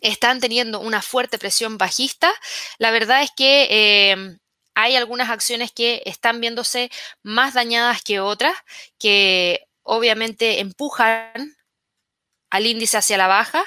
están 0.00 0.40
teniendo 0.40 0.80
una 0.80 1.02
fuerte 1.02 1.38
presión 1.38 1.78
bajista, 1.78 2.32
la 2.78 2.90
verdad 2.90 3.22
es 3.22 3.30
que 3.36 3.66
eh, 3.70 4.38
hay 4.78 4.94
algunas 4.94 5.28
acciones 5.28 5.72
que 5.72 6.02
están 6.06 6.40
viéndose 6.40 6.88
más 7.24 7.54
dañadas 7.54 8.00
que 8.00 8.20
otras, 8.20 8.54
que 8.96 9.66
obviamente 9.82 10.60
empujan 10.60 11.56
al 12.48 12.64
índice 12.64 12.96
hacia 12.96 13.18
la 13.18 13.26
baja. 13.26 13.64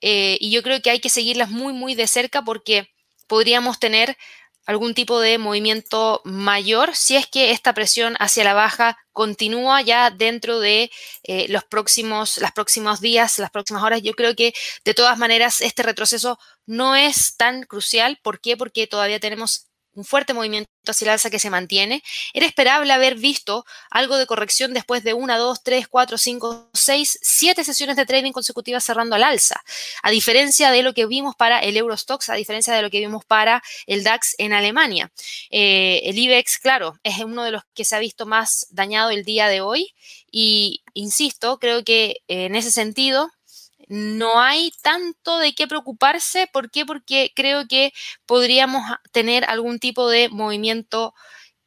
Eh, 0.00 0.38
y 0.40 0.52
yo 0.52 0.62
creo 0.62 0.80
que 0.80 0.90
hay 0.90 1.00
que 1.00 1.08
seguirlas 1.08 1.50
muy, 1.50 1.72
muy 1.72 1.96
de 1.96 2.06
cerca 2.06 2.42
porque 2.42 2.94
podríamos 3.26 3.80
tener 3.80 4.16
algún 4.64 4.94
tipo 4.94 5.18
de 5.18 5.38
movimiento 5.38 6.22
mayor 6.24 6.94
si 6.94 7.16
es 7.16 7.26
que 7.26 7.50
esta 7.50 7.74
presión 7.74 8.14
hacia 8.20 8.44
la 8.44 8.54
baja 8.54 8.96
continúa 9.12 9.82
ya 9.82 10.10
dentro 10.10 10.60
de 10.60 10.92
eh, 11.24 11.46
los 11.48 11.64
próximos, 11.64 12.38
los 12.38 12.52
próximos 12.52 13.00
días, 13.00 13.40
las 13.40 13.50
próximas 13.50 13.82
horas. 13.82 14.02
Yo 14.02 14.14
creo 14.14 14.36
que 14.36 14.54
de 14.84 14.94
todas 14.94 15.18
maneras 15.18 15.60
este 15.60 15.82
retroceso 15.82 16.38
no 16.64 16.94
es 16.94 17.36
tan 17.36 17.64
crucial. 17.64 18.20
¿Por 18.22 18.40
qué? 18.40 18.56
Porque 18.56 18.86
todavía 18.86 19.18
tenemos 19.18 19.66
un 19.94 20.04
fuerte 20.04 20.34
movimiento 20.34 20.70
hacia 20.86 21.06
el 21.06 21.10
alza 21.10 21.30
que 21.30 21.38
se 21.38 21.50
mantiene. 21.50 22.02
Era 22.32 22.46
esperable 22.46 22.92
haber 22.92 23.16
visto 23.16 23.64
algo 23.90 24.16
de 24.16 24.26
corrección 24.26 24.74
después 24.74 25.02
de 25.04 25.14
una, 25.14 25.38
dos, 25.38 25.62
tres, 25.62 25.88
cuatro, 25.88 26.18
cinco, 26.18 26.68
seis, 26.74 27.18
siete 27.22 27.64
sesiones 27.64 27.96
de 27.96 28.06
trading 28.06 28.32
consecutivas 28.32 28.84
cerrando 28.84 29.16
al 29.16 29.22
alza. 29.22 29.62
A 30.02 30.10
diferencia 30.10 30.70
de 30.70 30.82
lo 30.82 30.94
que 30.94 31.06
vimos 31.06 31.34
para 31.36 31.60
el 31.60 31.76
Eurostox, 31.76 32.28
a 32.30 32.34
diferencia 32.34 32.74
de 32.74 32.82
lo 32.82 32.90
que 32.90 33.00
vimos 33.00 33.24
para 33.24 33.62
el 33.86 34.04
DAX 34.04 34.34
en 34.38 34.52
Alemania. 34.52 35.10
Eh, 35.50 36.02
el 36.04 36.18
IBEX, 36.18 36.58
claro, 36.58 36.98
es 37.02 37.18
uno 37.18 37.44
de 37.44 37.52
los 37.52 37.62
que 37.74 37.84
se 37.84 37.96
ha 37.96 37.98
visto 37.98 38.26
más 38.26 38.66
dañado 38.70 39.10
el 39.10 39.24
día 39.24 39.48
de 39.48 39.60
hoy. 39.60 39.94
Y 40.30 40.82
insisto, 40.94 41.58
creo 41.58 41.84
que 41.84 42.22
en 42.28 42.56
ese 42.56 42.72
sentido 42.72 43.30
no 43.88 44.40
hay 44.40 44.72
tanto 44.82 45.38
de 45.38 45.54
qué 45.54 45.66
preocuparse. 45.66 46.48
¿Por 46.52 46.70
qué? 46.70 46.86
Porque 46.86 47.32
creo 47.34 47.66
que 47.68 47.92
podríamos 48.26 48.82
tener 49.12 49.44
algún 49.44 49.78
tipo 49.78 50.08
de 50.08 50.28
movimiento 50.28 51.14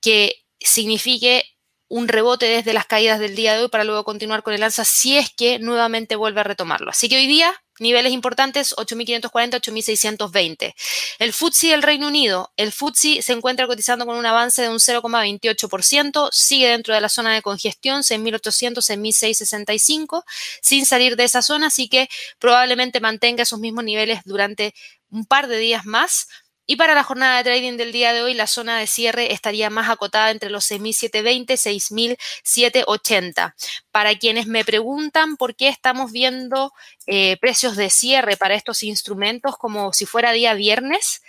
que 0.02 0.36
signifique 0.60 1.44
un 1.90 2.08
rebote 2.08 2.46
desde 2.46 2.74
las 2.74 2.86
caídas 2.86 3.20
del 3.20 3.36
día 3.36 3.54
de 3.54 3.64
hoy 3.64 3.70
para 3.70 3.84
luego 3.84 4.04
continuar 4.04 4.44
con 4.44 4.54
el 4.54 4.64
alza 4.64 4.84
si 4.84 5.18
es 5.18 5.30
que 5.30 5.60
nuevamente 5.60 6.16
vuelve 6.16 6.42
a 6.42 6.44
retomarlo. 6.44 6.92
Así 6.92 7.08
que 7.08 7.18
hoy 7.18 7.28
día 7.28 7.54
niveles 7.80 8.12
importantes 8.12 8.76
8.540, 8.76 9.62
8.620. 9.62 10.74
El 11.20 11.34
FTSE 11.34 11.68
del 11.68 11.84
Reino 11.84 12.08
Unido, 12.08 12.52
el 12.58 12.72
FTSE 12.72 13.22
se 13.22 13.34
encuentra 13.34 13.68
cotizando 13.68 14.06
con 14.06 14.18
un 14.18 14.26
avance 14.26 14.62
de 14.62 14.70
un 14.70 14.80
0,28%, 14.80 16.30
sigue 16.32 16.70
dentro 16.70 16.94
de 16.94 17.02
la 17.02 17.10
zona 17.10 17.34
de 17.34 17.42
congestión 17.42 18.02
6.800, 18.02 18.82
6.665, 18.82 20.24
sin 20.62 20.86
salir 20.86 21.16
de 21.16 21.26
esa 21.26 21.42
zona, 21.42 21.68
así 21.68 21.88
que 21.88 22.10
probablemente 22.40 23.00
mantenga 23.00 23.44
esos 23.44 23.60
mismos 23.60 23.84
niveles 23.84 24.22
durante 24.26 24.74
un 25.10 25.26
par 25.26 25.48
de 25.48 25.58
días 25.58 25.86
más 25.86 26.28
y 26.70 26.76
para 26.76 26.94
la 26.94 27.04
jornada 27.04 27.38
de 27.38 27.46
trading 27.46 27.78
del 27.78 27.94
día 27.94 28.12
de 28.12 28.22
hoy, 28.22 28.34
la 28.34 28.46
zona 28.46 28.78
de 28.78 28.88
cierre 28.88 29.32
estaría 29.32 29.70
más 29.70 29.90
acotada 29.90 30.32
entre 30.32 30.50
los 30.50 30.70
6.720 30.70 31.72
y 31.72 31.80
6.780. 31.80 33.56
Para 33.90 34.16
quienes 34.20 34.48
me 34.48 34.66
preguntan 34.66 35.38
por 35.38 35.56
qué 35.56 35.70
estamos 35.70 36.12
viendo 36.12 36.74
eh, 37.06 37.38
precios 37.38 37.78
de 37.78 37.90
cierre 37.90 38.36
para 38.36 38.56
estos 38.56 38.84
instrumentos 38.84 39.58
como 39.58 39.94
si 39.94 40.06
fuera 40.06 40.34
día 40.34 40.54
viernes, 40.56 41.22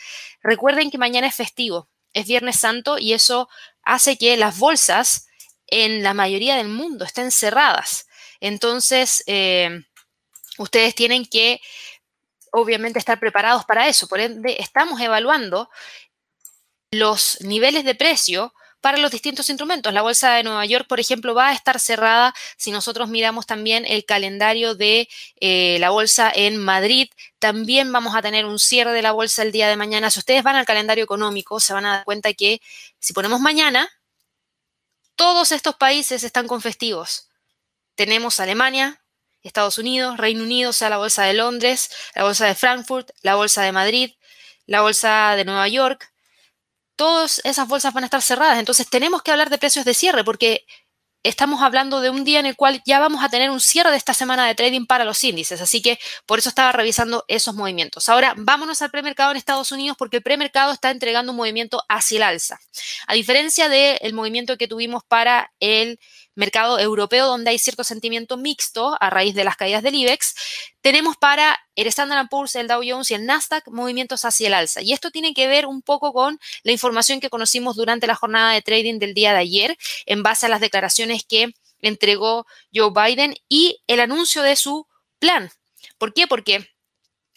recuerden 0.42 0.90
que 0.90 0.99
mañana 0.99 1.28
es 1.28 1.37
festivo, 1.37 1.88
es 2.12 2.26
Viernes 2.26 2.57
Santo 2.57 2.99
y 2.99 3.12
eso 3.12 3.49
hace 3.85 4.18
que 4.18 4.37
las 4.37 4.59
bolsas 4.59 5.28
en 5.68 6.02
la 6.02 6.14
mayoría 6.14 6.57
del 6.57 6.68
mundo 6.68 7.04
estén 7.04 7.30
cerradas. 7.30 8.09
Entonces, 8.40 9.23
eh, 9.28 9.85
ustedes 10.59 10.97
tienen 10.97 11.26
que 11.26 11.61
obviamente 12.52 12.99
estar 12.99 13.19
preparados 13.19 13.64
para 13.64 13.88
eso. 13.88 14.07
Por 14.09 14.21
ende, 14.21 14.57
estamos 14.59 15.00
evaluando 15.00 15.69
los 16.90 17.38
niveles 17.43 17.85
de 17.85 17.95
precio 17.95 18.52
para 18.81 18.99
los 18.99 19.11
distintos 19.11 19.49
instrumentos. 19.49 19.93
La 19.93 20.02
Bolsa 20.02 20.35
de 20.35 20.45
Nueva 20.45 20.64
York, 20.64 20.87
por 20.88 21.00
ejemplo, 21.00 21.35
va 21.35 21.49
a 21.49 21.52
estar 21.52 21.81
cerrada 21.81 22.35
si 22.57 22.71
nosotros 22.71 23.09
miramos 23.09 23.47
también 23.47 23.85
el 23.85 24.05
calendario 24.05 24.75
de 24.75 25.09
eh, 25.40 25.78
la 25.81 25.90
Bolsa 25.90 26.31
en 26.35 26.57
Madrid. 26.59 27.09
También 27.38 27.90
vamos 27.93 28.14
a 28.14 28.23
tener 28.23 28.47
un 28.47 28.59
cierre 28.59 28.93
de 28.93 29.02
la 29.02 29.12
Bolsa 29.12 29.43
el 29.43 29.52
día 29.52 29.69
de 29.69 29.76
mañana. 29.76 30.11
Si 30.11 30.21
ustedes 30.21 30.43
van 30.43 30.57
al 30.57 30.67
calendario 30.67 31.05
económico, 31.05 31.61
se 31.61 31.73
van 31.73 31.87
a 31.87 31.97
dar 31.97 32.05
cuenta 32.05 32.33
que 32.35 32.61
si 32.99 33.12
ponemos 33.12 33.40
mañana, 33.40 33.88
todos 35.17 35.50
estos 35.52 35.75
países 35.76 36.23
están 36.23 36.47
con 36.47 36.61
festivos. 36.62 37.28
tenemos 37.97 38.38
Alemania, 38.40 39.02
Estados 39.42 39.78
Unidos, 39.78 40.16
Reino 40.16 40.42
Unido, 40.42 40.71
o 40.71 40.73
sea, 40.73 40.90
la 40.90 40.99
bolsa 40.99 41.25
de 41.25 41.35
Londres, 41.35 41.90
la 42.14 42.25
bolsa 42.25 42.47
de 42.47 42.54
Frankfurt, 42.54 43.11
la 43.23 43.35
bolsa 43.35 43.62
de 43.62 43.73
Madrid, 43.73 44.11
la 44.66 44.83
bolsa 44.83 45.35
de 45.37 45.45
Nueva 45.45 45.68
York. 45.68 46.12
Todas 46.97 47.40
esas 47.45 47.68
bolsas 47.68 47.95
van 47.95 48.04
a 48.04 48.07
estar 48.07 48.23
cerradas. 48.23 48.59
Entonces 48.59 48.88
tenemos 48.88 49.23
que 49.23 49.30
hablar 49.30 49.50
de 49.50 49.59
precios 49.59 49.85
de 49.85 49.95
cierre 49.95 50.25
porque 50.25 50.66
estamos 51.23 51.62
hablando 51.62 52.00
de 52.00 52.11
un 52.11 52.25
día 52.25 52.40
en 52.40 52.47
el 52.47 52.57
cual 52.57 52.83
ya 52.87 52.99
vamos 52.99 53.23
a 53.23 53.28
tener 53.28 53.50
un 53.50 53.61
cierre 53.61 53.90
de 53.90 53.97
esta 53.97 54.14
semana 54.14 54.47
de 54.47 54.54
trading 54.54 54.87
para 54.87 55.04
los 55.04 55.23
índices, 55.25 55.61
así 55.61 55.83
que 55.83 55.99
por 56.26 56.38
eso 56.38 56.49
estaba 56.49 56.73
revisando 56.73 57.25
esos 57.28 57.54
movimientos. 57.54 58.09
Ahora, 58.09 58.35
vámonos 58.37 58.83
al 58.83 58.90
premercado 58.90 59.33
en 59.33 59.37
Estados 59.37 59.73
Unidos 59.73 59.97
porque 59.99 60.18
el 60.18 60.23
premercado 60.23 60.73
está 60.73 60.90
entregando 60.90 61.33
un 61.33 61.37
movimiento 61.37 61.83
hacia 61.88 62.16
el 62.16 62.23
alza. 62.23 62.61
A 63.07 63.14
diferencia 63.14 63.68
del 63.68 64.12
movimiento 64.14 64.57
que 64.57 64.68
tuvimos 64.68 65.02
para 65.04 65.52
el 65.61 65.99
mercado 66.38 66.78
europeo 66.78 67.26
donde 67.26 67.50
hay 67.50 67.59
cierto 67.59 67.83
sentimiento 67.83 68.37
mixto 68.37 68.97
a 69.00 69.11
raíz 69.11 69.35
de 69.35 69.42
las 69.42 69.57
caídas 69.57 69.83
del 69.83 69.97
IBEX, 69.97 70.35
tenemos 70.80 71.16
para 71.16 71.59
el 71.75 71.88
Standard 71.88 72.28
Poor's, 72.28 72.54
el 72.54 72.68
Dow 72.68 72.80
Jones 72.87 73.11
y 73.11 73.14
el 73.14 73.26
Nasdaq 73.26 73.66
movimientos 73.68 74.25
hacia 74.25 74.47
el 74.47 74.54
alza. 74.54 74.80
Y 74.80 74.92
esto 74.92 75.11
tiene 75.11 75.35
que 75.35 75.49
ver 75.49 75.66
un 75.66 75.83
poco 75.83 76.12
con 76.12 76.38
la 76.62 76.73
información 76.73 77.18
que 77.18 77.28
conocimos 77.28 77.75
durante 77.75 78.07
la 78.07 78.14
jornada 78.14 78.52
de 78.52 78.62
trading 78.62 79.00
del 79.00 79.14
día 79.14 79.33
de 79.33 79.40
ayer 79.40 79.76
en 80.07 80.23
base 80.23 80.47
a 80.47 80.49
las 80.49 80.61
declaraciones 80.61 81.25
que 81.28 81.52
entregó 81.80 82.47
Joe 82.73 82.92
Biden 82.95 83.35
y 83.49 83.83
el 83.88 84.00
anuncio 84.00 84.42
de 84.42 84.54
su 84.54 84.87
plan. 85.18 85.50
¿Por 85.99 86.14
qué? 86.14 86.28
Porque 86.28 86.68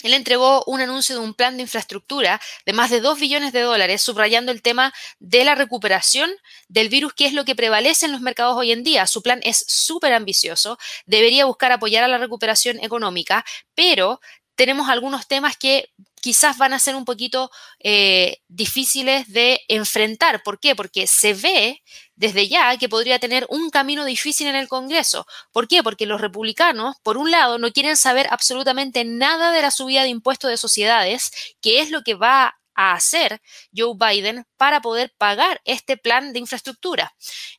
él 0.04 0.14
entregó 0.14 0.64
un 0.66 0.82
anuncio 0.82 1.16
de 1.16 1.22
un 1.22 1.34
plan 1.34 1.58
de 1.58 1.64
infraestructura 1.64 2.42
de 2.66 2.74
más 2.74 2.90
de 2.90 3.02
2 3.02 3.20
billones 3.20 3.54
de 3.54 3.62
dólares, 3.62 4.02
subrayando 4.02 4.52
el 4.52 4.62
tema 4.62 4.94
de 5.20 5.44
la 5.44 5.56
recuperación 5.56 6.32
del 6.68 6.90
virus, 6.90 7.14
que 7.14 7.26
es 7.26 7.34
lo 7.34 7.46
que 7.46 7.56
prevalece 7.56 8.06
en 8.06 8.12
los 8.12 8.22
mercados 8.22 8.58
hoy 8.58 8.72
en 8.72 8.84
día. 8.84 9.08
Su 9.08 9.22
plan 9.22 9.40
es 9.44 9.64
súper 9.68 10.14
ambicioso, 10.14 10.78
debería 11.06 11.46
buscar 11.46 11.72
apoyar 11.72 12.04
a 12.04 12.08
la 12.08 12.18
recuperación 12.18 12.80
económica, 12.84 13.46
pero 13.76 14.20
tenemos 14.56 14.90
algunos 14.90 15.28
temas 15.28 15.58
que 15.58 15.90
quizás 16.22 16.58
van 16.58 16.74
a 16.74 16.80
ser 16.80 16.96
un 16.96 17.04
poquito 17.04 17.52
eh, 17.80 18.38
difíciles 18.48 19.28
de 19.28 19.62
enfrentar. 19.68 20.44
¿Por 20.44 20.60
qué? 20.60 20.76
Porque 20.76 21.08
se 21.08 21.34
ve 21.34 21.82
desde 22.16 22.48
ya 22.48 22.78
que 22.78 22.88
podría 22.88 23.20
tener 23.20 23.46
un 23.50 23.70
camino 23.70 24.06
difícil 24.06 24.48
en 24.48 24.56
el 24.56 24.68
Congreso. 24.68 25.26
¿Por 25.52 25.68
qué? 25.68 25.84
Porque 25.84 26.06
los 26.06 26.22
republicanos, 26.22 26.96
por 27.04 27.18
un 27.18 27.32
lado, 27.32 27.58
no 27.58 27.72
quieren 27.72 27.98
saber 27.98 28.28
absolutamente 28.30 29.04
nada 29.04 29.52
de 29.52 29.62
la 29.62 29.72
subida 29.72 30.04
de 30.04 30.10
impuestos 30.10 30.50
de 30.50 30.58
sociedades, 30.58 31.32
que 31.62 31.82
es 31.82 31.90
lo 31.90 32.04
que 32.04 32.14
va 32.14 32.56
a 32.76 32.94
hacer 32.94 33.42
Joe 33.76 33.96
Biden 33.98 34.46
para 34.58 34.82
poder 34.82 35.14
pagar 35.18 35.62
este 35.66 35.98
plan 35.98 36.34
de 36.34 36.40
infraestructura. 36.40 37.14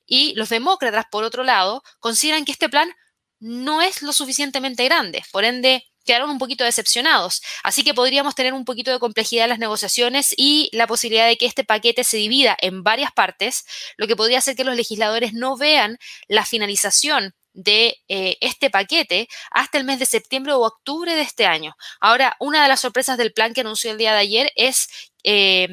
Y 0.06 0.34
los 0.34 0.48
demócratas, 0.48 1.06
por 1.10 1.24
otro 1.24 1.44
lado, 1.44 1.82
consideran 1.98 2.44
que 2.44 2.52
este 2.52 2.68
plan 2.68 2.90
no 3.40 3.82
es 3.82 4.02
lo 4.02 4.12
suficientemente 4.12 4.84
grande. 4.84 5.24
Por 5.32 5.44
ende, 5.44 5.84
quedaron 6.04 6.30
un 6.30 6.38
poquito 6.38 6.64
decepcionados. 6.64 7.42
Así 7.62 7.84
que 7.84 7.94
podríamos 7.94 8.34
tener 8.34 8.54
un 8.54 8.64
poquito 8.64 8.90
de 8.90 8.98
complejidad 8.98 9.44
en 9.44 9.50
las 9.50 9.58
negociaciones 9.58 10.34
y 10.36 10.70
la 10.72 10.86
posibilidad 10.86 11.26
de 11.26 11.36
que 11.36 11.46
este 11.46 11.64
paquete 11.64 12.04
se 12.04 12.16
divida 12.16 12.56
en 12.60 12.82
varias 12.82 13.12
partes, 13.12 13.64
lo 13.96 14.06
que 14.06 14.16
podría 14.16 14.38
hacer 14.38 14.56
que 14.56 14.64
los 14.64 14.76
legisladores 14.76 15.32
no 15.32 15.56
vean 15.56 15.98
la 16.28 16.44
finalización 16.44 17.34
de 17.54 17.98
eh, 18.08 18.36
este 18.40 18.70
paquete 18.70 19.28
hasta 19.50 19.78
el 19.78 19.84
mes 19.84 19.98
de 19.98 20.06
septiembre 20.06 20.52
o 20.54 20.60
octubre 20.60 21.14
de 21.14 21.22
este 21.22 21.46
año. 21.46 21.76
Ahora, 22.00 22.36
una 22.40 22.62
de 22.62 22.68
las 22.68 22.80
sorpresas 22.80 23.18
del 23.18 23.32
plan 23.32 23.52
que 23.52 23.60
anunció 23.60 23.90
el 23.90 23.98
día 23.98 24.12
de 24.12 24.20
ayer 24.20 24.52
es 24.56 24.88
eh, 25.24 25.68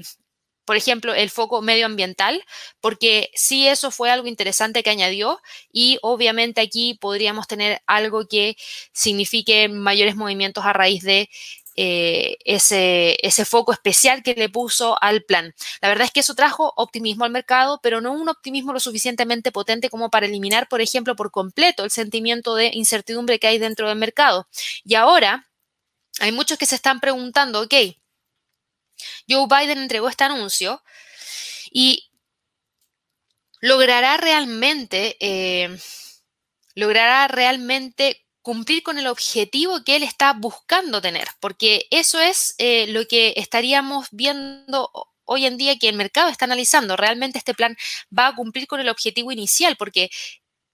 por 0.70 0.78
ejemplo, 0.78 1.16
el 1.16 1.32
foco 1.32 1.64
medioambiental, 1.64 2.44
porque 2.80 3.32
sí 3.34 3.68
eso 3.68 3.90
fue 3.90 4.12
algo 4.12 4.28
interesante 4.28 4.84
que 4.84 4.92
añadió 4.92 5.42
y 5.72 5.98
obviamente 6.04 6.62
aquí 6.62 6.94
podríamos 7.02 7.48
tener 7.48 7.82
algo 7.88 8.28
que 8.28 8.56
signifique 8.94 9.68
mayores 9.68 10.16
movimientos 10.16 10.64
a 10.66 10.74
raíz 10.74 11.02
de 11.02 11.28
eh, 11.76 12.38
ese, 12.46 13.18
ese, 13.26 13.46
foco 13.46 13.74
especial 13.74 14.22
que 14.22 14.36
le 14.36 14.48
puso 14.48 14.96
al 15.02 15.24
plan. 15.24 15.56
La 15.82 15.90
verdad 15.90 16.06
es 16.06 16.12
que 16.12 16.20
eso 16.20 16.36
trajo 16.36 16.72
optimismo 16.76 17.26
al 17.26 17.32
mercado, 17.32 17.80
pero 17.82 18.00
no 18.00 18.12
un 18.12 18.30
optimismo 18.30 18.72
lo 18.72 18.80
suficientemente 18.80 19.52
potente 19.52 19.90
como 19.90 20.12
para 20.12 20.28
eliminar, 20.28 20.68
por 20.68 20.82
ejemplo, 20.82 21.16
por 21.16 21.32
completo 21.32 21.84
el 21.84 21.90
sentimiento 21.90 22.54
de 22.54 22.70
incertidumbre 22.76 23.40
que 23.40 23.48
hay 23.48 23.58
dentro 23.58 23.88
del 23.88 23.98
mercado. 23.98 24.48
Y 24.86 24.94
ahora 24.94 25.50
hay 26.20 26.32
muchos 26.32 26.60
que 26.60 26.68
se 26.68 26.76
están 26.76 27.00
preguntando, 27.00 27.62
ok, 27.62 27.74
Joe 29.28 29.48
Biden 29.48 29.80
entregó 29.80 30.10
este 30.10 30.24
anuncio 30.24 30.84
y 31.72 32.10
logrará 33.62 34.18
realmente, 34.18 35.18
eh, 35.20 35.78
logrará 36.76 37.28
realmente 37.28 38.26
cumplir 38.42 38.84
con 38.84 38.98
el 38.98 39.08
objetivo 39.08 39.84
que 39.84 39.96
él 39.96 40.04
está 40.04 40.34
buscando 40.34 41.02
tener, 41.02 41.28
porque 41.40 41.88
eso 41.92 42.20
es 42.20 42.56
eh, 42.58 42.88
lo 42.88 43.06
que 43.06 43.34
estaríamos 43.36 44.08
viendo 44.12 44.92
hoy 45.26 45.46
en 45.46 45.58
día 45.58 45.78
que 45.78 45.90
el 45.90 45.96
mercado 45.96 46.30
está 46.30 46.46
analizando. 46.46 46.96
Realmente 46.96 47.38
este 47.38 47.54
plan 47.54 47.78
va 48.18 48.28
a 48.28 48.36
cumplir 48.36 48.66
con 48.66 48.80
el 48.80 48.90
objetivo 48.90 49.32
inicial, 49.32 49.76
porque 49.78 50.10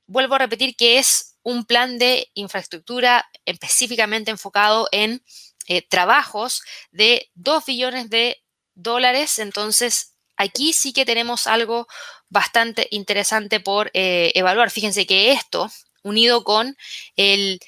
vuelvo 0.07 0.35
a 0.35 0.39
repetir 0.39 0.75
que 0.75 0.97
es 0.97 1.35
un 1.43 1.65
plan 1.65 1.97
de 1.97 2.31
infraestructura 2.33 3.29
específicamente 3.45 4.31
enfocado 4.31 4.87
en 4.91 5.23
eh, 5.67 5.81
trabajos 5.81 6.61
de 6.91 7.29
2 7.35 7.65
billones 7.65 8.09
de 8.09 8.43
dólares. 8.73 9.39
Entonces, 9.39 10.15
aquí 10.37 10.73
sí 10.73 10.93
que 10.93 11.05
tenemos 11.05 11.47
algo 11.47 11.87
bastante 12.29 12.87
interesante 12.91 13.59
por 13.59 13.91
eh, 13.93 14.31
evaluar. 14.35 14.71
Fíjense 14.71 15.05
que 15.05 15.31
esto, 15.31 15.71
unido 16.03 16.43
con 16.43 16.77
el 17.15 17.59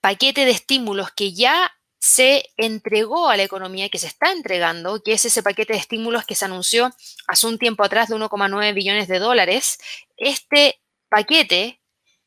paquete 0.00 0.44
de 0.44 0.52
estímulos 0.52 1.10
que 1.12 1.32
ya 1.32 1.72
se 1.98 2.50
entregó 2.56 3.28
a 3.28 3.36
la 3.36 3.42
economía, 3.42 3.90
que 3.90 3.98
se 3.98 4.06
está 4.06 4.32
entregando, 4.32 5.02
que 5.02 5.12
es 5.12 5.24
ese 5.26 5.42
paquete 5.42 5.74
de 5.74 5.78
estímulos 5.78 6.24
que 6.24 6.34
se 6.34 6.46
anunció 6.46 6.90
hace 7.26 7.46
un 7.46 7.58
tiempo 7.58 7.84
atrás 7.84 8.08
de 8.08 8.16
1,9 8.16 8.74
billones 8.74 9.06
de 9.06 9.18
dólares, 9.18 9.78
este 10.16 10.80
paquete, 11.10 11.80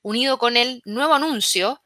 unido 0.04 0.38
con 0.38 0.58
el 0.58 0.82
nuevo 0.86 1.16
anuncio, 1.16 1.82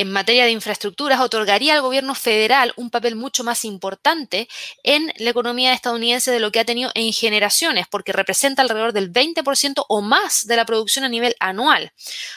en 0.00 0.10
materia 0.10 0.44
de 0.44 0.50
infraestructuras 0.50 1.20
otorgaría 1.20 1.74
al 1.74 1.82
gobierno 1.82 2.14
federal 2.14 2.72
un 2.76 2.90
papel 2.90 3.16
mucho 3.16 3.44
más 3.44 3.64
importante 3.64 4.48
en 4.82 5.12
la 5.16 5.30
economía 5.30 5.72
estadounidense 5.72 6.30
de 6.30 6.40
lo 6.40 6.52
que 6.52 6.60
ha 6.60 6.64
tenido 6.64 6.90
en 6.94 7.12
generaciones, 7.12 7.86
porque 7.90 8.12
representa 8.12 8.62
alrededor 8.62 8.92
del 8.92 9.12
20% 9.12 9.84
o 9.88 10.00
más 10.00 10.46
de 10.46 10.56
la 10.56 10.66
producción 10.66 11.04
a 11.04 11.08
nivel 11.08 11.34
anual. 11.40 11.92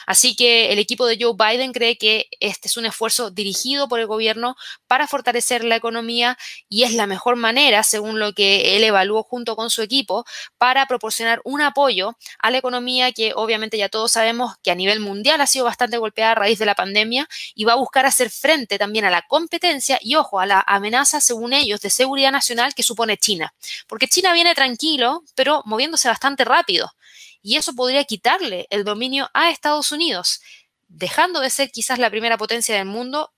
Así 0.06 0.34
que 0.34 0.72
el 0.72 0.78
equipo 0.78 1.06
de 1.06 1.18
Joe 1.20 1.34
Biden 1.36 1.72
cree 1.72 1.96
que 1.96 2.28
este 2.40 2.68
es 2.68 2.76
un 2.76 2.86
esfuerzo 2.86 3.30
dirigido 3.30 3.88
por 3.88 4.00
el 4.00 4.06
gobierno 4.06 4.56
para 4.86 5.06
fortalecer 5.06 5.64
la 5.64 5.76
economía 5.76 6.38
y 6.68 6.84
es 6.84 6.94
la 6.94 7.06
mejor 7.06 7.36
manera, 7.36 7.82
según 7.82 8.18
lo 8.18 8.32
que 8.32 8.76
él 8.76 8.84
evaluó 8.84 9.22
junto 9.22 9.56
con 9.56 9.70
su 9.70 9.82
equipo, 9.82 10.24
para 10.58 10.86
proporcionar 10.86 11.40
un 11.44 11.60
apoyo 11.62 12.16
a 12.38 12.50
la 12.50 12.58
economía 12.58 13.12
que 13.12 13.32
obviamente 13.34 13.78
ya 13.78 13.88
todos 13.88 14.12
sabemos 14.12 14.54
que 14.62 14.70
a 14.70 14.74
nivel 14.74 15.00
mundial 15.00 15.40
ha 15.40 15.46
sido 15.46 15.64
bastante 15.64 15.98
golpeada 15.98 16.32
a 16.32 16.34
raíz 16.34 16.58
de 16.58 16.66
la 16.66 16.74
pandemia 16.74 17.28
y 17.54 17.64
va 17.64 17.72
a 17.72 17.76
buscar 17.76 18.06
hacer 18.06 18.30
frente 18.30 18.78
también 18.78 19.04
a 19.04 19.10
la 19.10 19.22
competencia 19.22 19.98
y, 20.00 20.16
ojo, 20.16 20.40
a 20.40 20.46
la 20.46 20.64
amenaza, 20.66 21.20
según 21.20 21.52
ellos, 21.52 21.80
de 21.80 21.90
seguridad 21.90 22.32
nacional 22.32 22.74
que 22.74 22.82
supone 22.82 23.16
China. 23.16 23.54
Porque 23.86 24.08
China 24.08 24.32
viene 24.32 24.54
tranquilo, 24.54 25.22
pero 25.34 25.62
moviéndose 25.64 26.08
bastante 26.08 26.44
rápido. 26.44 26.92
Y 27.42 27.56
eso 27.56 27.74
podría 27.74 28.04
quitarle 28.04 28.66
el 28.70 28.84
dominio 28.84 29.30
a 29.32 29.50
Estados 29.50 29.92
Unidos, 29.92 30.40
dejando 30.88 31.40
de 31.40 31.50
ser 31.50 31.70
quizás 31.70 31.98
la 31.98 32.10
primera 32.10 32.36
potencia 32.36 32.74
del 32.76 32.86
mundo 32.86 33.32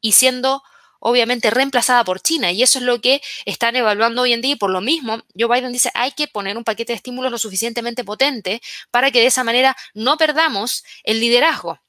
y 0.00 0.12
siendo 0.12 0.62
obviamente 1.04 1.50
reemplazada 1.50 2.04
por 2.04 2.20
China. 2.20 2.52
Y 2.52 2.62
eso 2.62 2.78
es 2.78 2.84
lo 2.84 3.00
que 3.00 3.20
están 3.44 3.74
evaluando 3.76 4.22
hoy 4.22 4.32
en 4.32 4.40
día. 4.40 4.52
Y 4.52 4.56
por 4.56 4.70
lo 4.70 4.80
mismo, 4.80 5.20
Joe 5.38 5.48
Biden 5.48 5.72
dice, 5.72 5.90
hay 5.94 6.12
que 6.12 6.28
poner 6.28 6.56
un 6.56 6.64
paquete 6.64 6.92
de 6.92 6.96
estímulos 6.96 7.32
lo 7.32 7.38
suficientemente 7.38 8.04
potente 8.04 8.62
para 8.90 9.10
que 9.10 9.20
de 9.20 9.26
esa 9.26 9.44
manera 9.44 9.76
no 9.94 10.16
perdamos 10.16 10.84
el 11.02 11.20
liderazgo. 11.20 11.80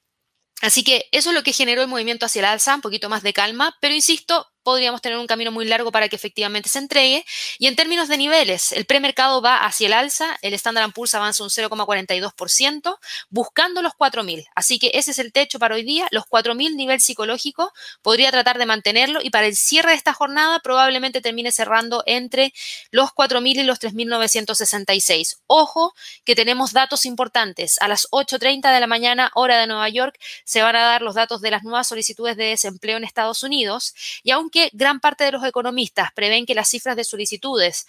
Así 0.63 0.86
que 0.86 1.10
eso 1.12 1.32
es 1.32 1.36
lo 1.36 1.43
que 1.43 1.52
generó 1.52 1.82
el 1.82 1.89
movimiento 1.89 2.26
hacia 2.26 2.39
el 2.39 2.45
alza, 2.45 2.73
un 2.73 2.80
poquito 2.80 3.10
más 3.10 3.21
de 3.21 3.34
calma, 3.34 3.76
pero 3.82 3.93
insisto, 3.93 4.47
podríamos 4.63 5.02
tener 5.02 5.17
un 5.17 5.28
camino 5.28 5.52
muy 5.52 5.65
largo 5.65 5.91
para 5.91 6.10
que 6.10 6.15
efectivamente 6.15 6.69
se 6.69 6.80
entregue. 6.80 7.26
Y 7.60 7.67
en 7.67 7.76
términos 7.76 8.08
de 8.08 8.17
niveles, 8.17 8.71
el 8.71 8.86
premercado 8.86 9.41
va 9.41 9.65
hacia 9.65 9.88
el 9.88 9.93
alza, 9.93 10.38
el 10.41 10.54
Standard 10.54 10.91
Poor's 10.91 11.13
avanza 11.13 11.43
un 11.43 11.49
0,42%, 11.49 12.97
buscando 13.30 13.82
los 13.82 13.93
4.000. 13.93 14.45
Así 14.56 14.80
que 14.80 14.91
ese 14.93 15.12
es 15.12 15.19
el 15.19 15.32
techo 15.32 15.60
para 15.60 15.76
hoy 15.76 15.84
día, 15.84 16.08
los 16.12 16.26
4.000 16.26 16.76
nivel 16.76 17.02
psicológico, 17.02 17.71
podría 18.02 18.32
tratar 18.32 18.58
de 18.58 18.65
mantenerlo 18.65 19.19
y 19.21 19.30
para 19.30 19.47
el 19.47 19.56
cierre 19.56 19.91
de 19.91 19.97
esta 19.97 20.13
jornada 20.13 20.60
probablemente 20.60 21.21
termine 21.21 21.52
cerrando 21.52 22.04
entre 22.06 22.54
los 22.91 23.10
4.000 23.12 23.60
y 23.60 23.63
los 23.63 23.80
3.966. 23.80 25.39
Ojo 25.47 25.93
que 26.23 26.36
tenemos 26.36 26.73
datos 26.73 27.06
importantes. 27.06 27.78
A 27.82 27.88
las 27.88 28.08
8.30 28.12 28.73
de 28.73 28.80
la 28.80 28.88
mañana, 28.88 29.32
hora 29.36 29.60
de 29.60 29.67
Nueva 29.67 29.89
York, 29.89 30.17
se 30.45 30.62
van 30.62 30.76
a 30.76 30.84
dar 30.84 31.02
los 31.02 31.15
datos 31.15 31.41
de 31.41 31.52
las 31.52 31.63
nuevas 31.63 31.88
solicitudes 31.88 32.38
de 32.38 32.45
desempleo 32.45 32.97
en 32.97 33.04
Estados 33.04 33.43
Unidos 33.43 33.93
y 34.23 34.32
aunque 34.32 34.52
que 34.53 34.69
gran 34.71 35.01
parte 35.01 35.25
de 35.25 35.31
los 35.31 35.43
economistas 35.43 36.11
prevén 36.13 36.45
que 36.45 36.55
las 36.55 36.69
cifras 36.69 36.95
de 36.95 37.03
solicitudes 37.03 37.87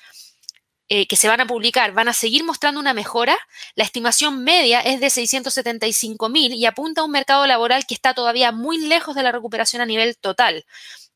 eh, 0.88 1.07
que 1.07 1.16
se 1.16 1.29
van 1.29 1.40
a 1.40 1.46
publicar 1.46 1.92
van 1.92 2.09
a 2.09 2.12
seguir 2.12 2.44
mostrando 2.44 2.81
una 2.81 2.94
mejora, 2.94 3.37
la 3.74 3.85
estimación 3.85 4.42
media 4.44 4.81
es 4.81 5.00
de 5.00 5.11
675 5.11 6.29
mil 6.29 6.53
y 6.53 6.66
apunta 6.66 7.03
a 7.03 7.05
un 7.05 7.11
mercado 7.11 7.46
laboral 7.46 7.87
que 7.87 7.94
está 7.94 8.14
todavía 8.14 8.50
muy 8.50 8.79
lejos 8.79 9.14
de 9.14 9.22
la 9.22 9.33
recuperación 9.33 9.83
a 9.83 9.87
nivel 9.87 10.16
total. 10.16 10.64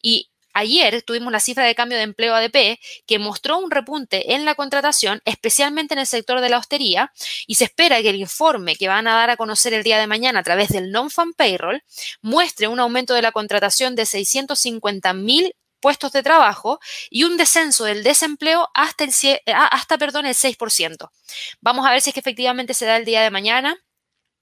Y 0.00 0.30
Ayer 0.58 1.02
tuvimos 1.02 1.32
la 1.32 1.38
cifra 1.38 1.64
de 1.64 1.76
cambio 1.76 1.98
de 1.98 2.02
empleo 2.02 2.34
ADP 2.34 2.80
que 3.06 3.18
mostró 3.20 3.58
un 3.58 3.70
repunte 3.70 4.34
en 4.34 4.44
la 4.44 4.56
contratación, 4.56 5.22
especialmente 5.24 5.94
en 5.94 6.00
el 6.00 6.06
sector 6.08 6.40
de 6.40 6.48
la 6.48 6.58
hostería, 6.58 7.12
y 7.46 7.54
se 7.54 7.64
espera 7.64 8.02
que 8.02 8.10
el 8.10 8.16
informe 8.16 8.74
que 8.74 8.88
van 8.88 9.06
a 9.06 9.14
dar 9.14 9.30
a 9.30 9.36
conocer 9.36 9.72
el 9.72 9.84
día 9.84 10.00
de 10.00 10.08
mañana 10.08 10.40
a 10.40 10.42
través 10.42 10.70
del 10.70 10.90
non-fan 10.90 11.32
payroll 11.34 11.84
muestre 12.22 12.66
un 12.66 12.80
aumento 12.80 13.14
de 13.14 13.22
la 13.22 13.30
contratación 13.30 13.94
de 13.94 14.04
650 14.04 15.12
mil 15.12 15.54
puestos 15.78 16.10
de 16.10 16.24
trabajo 16.24 16.80
y 17.08 17.22
un 17.22 17.36
descenso 17.36 17.84
del 17.84 18.02
desempleo 18.02 18.68
hasta 18.74 19.04
el, 19.04 19.12
hasta, 19.46 19.96
perdón, 19.96 20.26
el 20.26 20.34
6%. 20.34 21.08
Vamos 21.60 21.86
a 21.86 21.92
ver 21.92 22.00
si 22.00 22.10
es 22.10 22.14
que 22.14 22.20
efectivamente 22.20 22.74
se 22.74 22.84
da 22.84 22.96
el 22.96 23.04
día 23.04 23.22
de 23.22 23.30
mañana. 23.30 23.76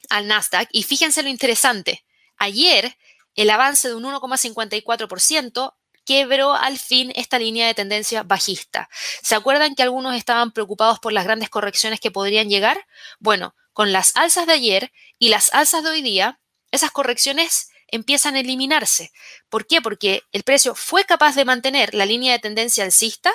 al 0.08 0.26
Nasdaq. 0.26 0.68
Y 0.72 0.82
fíjense 0.82 1.22
lo 1.22 1.28
interesante, 1.28 2.04
ayer 2.36 2.96
el 3.36 3.50
avance 3.50 3.88
de 3.88 3.94
un 3.94 4.04
1,54% 4.04 5.75
quebró 6.06 6.54
al 6.54 6.78
fin 6.78 7.12
esta 7.16 7.38
línea 7.38 7.66
de 7.66 7.74
tendencia 7.74 8.22
bajista. 8.22 8.88
¿Se 9.22 9.34
acuerdan 9.34 9.74
que 9.74 9.82
algunos 9.82 10.14
estaban 10.14 10.52
preocupados 10.52 10.98
por 11.00 11.12
las 11.12 11.24
grandes 11.24 11.50
correcciones 11.50 12.00
que 12.00 12.10
podrían 12.10 12.48
llegar? 12.48 12.86
Bueno, 13.18 13.54
con 13.74 13.92
las 13.92 14.16
alzas 14.16 14.46
de 14.46 14.54
ayer 14.54 14.92
y 15.18 15.28
las 15.28 15.52
alzas 15.52 15.82
de 15.82 15.90
hoy 15.90 16.00
día, 16.00 16.40
esas 16.70 16.92
correcciones 16.92 17.68
empiezan 17.88 18.36
a 18.36 18.40
eliminarse. 18.40 19.12
¿Por 19.50 19.66
qué? 19.66 19.82
Porque 19.82 20.22
el 20.32 20.44
precio 20.44 20.74
fue 20.74 21.04
capaz 21.04 21.34
de 21.34 21.44
mantener 21.44 21.94
la 21.94 22.06
línea 22.06 22.32
de 22.32 22.38
tendencia 22.38 22.84
alcista 22.84 23.32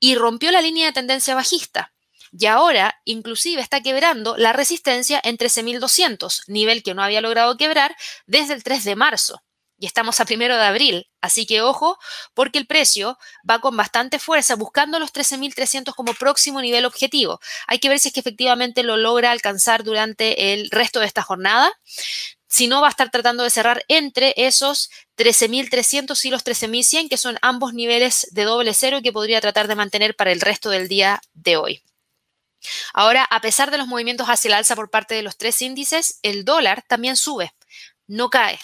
y 0.00 0.14
rompió 0.14 0.50
la 0.50 0.62
línea 0.62 0.86
de 0.86 0.92
tendencia 0.92 1.34
bajista. 1.34 1.92
Y 2.32 2.46
ahora 2.46 3.00
inclusive 3.04 3.60
está 3.60 3.80
quebrando 3.80 4.36
la 4.36 4.52
resistencia 4.52 5.20
en 5.22 5.36
13.200, 5.38 6.44
nivel 6.48 6.82
que 6.82 6.94
no 6.94 7.02
había 7.02 7.20
logrado 7.20 7.56
quebrar 7.56 7.94
desde 8.26 8.54
el 8.54 8.64
3 8.64 8.84
de 8.84 8.96
marzo. 8.96 9.42
Y 9.78 9.86
estamos 9.86 10.20
a 10.20 10.24
primero 10.24 10.56
de 10.56 10.64
abril, 10.64 11.10
así 11.20 11.46
que 11.46 11.60
ojo, 11.60 11.98
porque 12.32 12.58
el 12.58 12.66
precio 12.66 13.18
va 13.48 13.60
con 13.60 13.76
bastante 13.76 14.18
fuerza 14.18 14.54
buscando 14.54 14.98
los 14.98 15.12
13.300 15.12 15.94
como 15.94 16.14
próximo 16.14 16.60
nivel 16.62 16.84
objetivo. 16.84 17.40
Hay 17.66 17.80
que 17.80 17.88
ver 17.88 17.98
si 17.98 18.08
es 18.08 18.14
que 18.14 18.20
efectivamente 18.20 18.82
lo 18.84 18.96
logra 18.96 19.32
alcanzar 19.32 19.82
durante 19.82 20.52
el 20.52 20.70
resto 20.70 21.00
de 21.00 21.06
esta 21.06 21.22
jornada 21.22 21.72
si 22.54 22.68
no 22.68 22.80
va 22.80 22.86
a 22.86 22.90
estar 22.90 23.10
tratando 23.10 23.42
de 23.42 23.50
cerrar 23.50 23.84
entre 23.88 24.32
esos 24.36 24.88
13.300 25.16 26.24
y 26.24 26.30
los 26.30 26.44
13.100, 26.44 27.08
que 27.08 27.16
son 27.16 27.36
ambos 27.42 27.74
niveles 27.74 28.28
de 28.30 28.44
doble 28.44 28.74
cero 28.74 29.00
que 29.02 29.12
podría 29.12 29.40
tratar 29.40 29.66
de 29.66 29.74
mantener 29.74 30.14
para 30.14 30.30
el 30.30 30.40
resto 30.40 30.70
del 30.70 30.86
día 30.86 31.20
de 31.32 31.56
hoy. 31.56 31.82
Ahora, 32.92 33.24
a 33.24 33.40
pesar 33.40 33.72
de 33.72 33.78
los 33.78 33.88
movimientos 33.88 34.28
hacia 34.28 34.50
el 34.50 34.54
alza 34.54 34.76
por 34.76 34.88
parte 34.88 35.16
de 35.16 35.22
los 35.22 35.36
tres 35.36 35.60
índices, 35.62 36.20
el 36.22 36.44
dólar 36.44 36.84
también 36.86 37.16
sube, 37.16 37.52
no 38.06 38.30
cae 38.30 38.60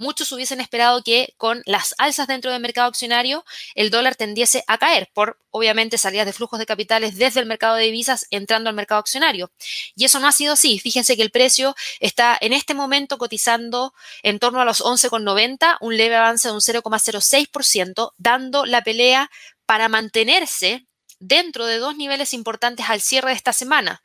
muchos 0.00 0.32
hubiesen 0.32 0.60
esperado 0.60 1.04
que 1.04 1.34
con 1.36 1.62
las 1.66 1.94
alzas 1.98 2.26
dentro 2.26 2.50
del 2.50 2.62
mercado 2.62 2.88
accionario 2.88 3.44
el 3.74 3.90
dólar 3.90 4.16
tendiese 4.16 4.64
a 4.66 4.78
caer 4.78 5.10
por, 5.12 5.38
obviamente, 5.50 5.98
salidas 5.98 6.26
de 6.26 6.32
flujos 6.32 6.58
de 6.58 6.66
capitales 6.66 7.16
desde 7.16 7.38
el 7.40 7.46
mercado 7.46 7.76
de 7.76 7.84
divisas 7.84 8.26
entrando 8.30 8.70
al 8.70 8.76
mercado 8.76 8.98
accionario. 8.98 9.52
Y 9.94 10.06
eso 10.06 10.18
no 10.18 10.26
ha 10.26 10.32
sido 10.32 10.54
así. 10.54 10.78
Fíjense 10.78 11.16
que 11.16 11.22
el 11.22 11.30
precio 11.30 11.76
está 12.00 12.36
en 12.40 12.54
este 12.54 12.72
momento 12.72 13.18
cotizando 13.18 13.92
en 14.22 14.38
torno 14.38 14.60
a 14.60 14.64
los 14.64 14.82
11,90, 14.82 15.76
un 15.80 15.96
leve 15.96 16.16
avance 16.16 16.48
de 16.48 16.54
un 16.54 16.60
0,06%, 16.60 18.12
dando 18.16 18.64
la 18.64 18.82
pelea 18.82 19.30
para 19.66 19.88
mantenerse 19.88 20.86
dentro 21.18 21.66
de 21.66 21.76
dos 21.76 21.94
niveles 21.94 22.32
importantes 22.32 22.88
al 22.88 23.02
cierre 23.02 23.28
de 23.30 23.36
esta 23.36 23.52
semana. 23.52 24.02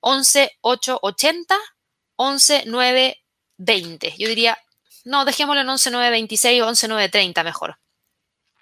11,880, 0.00 1.58
11,920. 2.16 4.14
Yo 4.16 4.28
diría 4.28 4.56
no, 5.04 5.24
dejémoslo 5.24 5.62
en 5.62 5.68
11.926 5.68 6.62
o 6.62 6.70
11.930 6.70 7.44
mejor. 7.44 7.78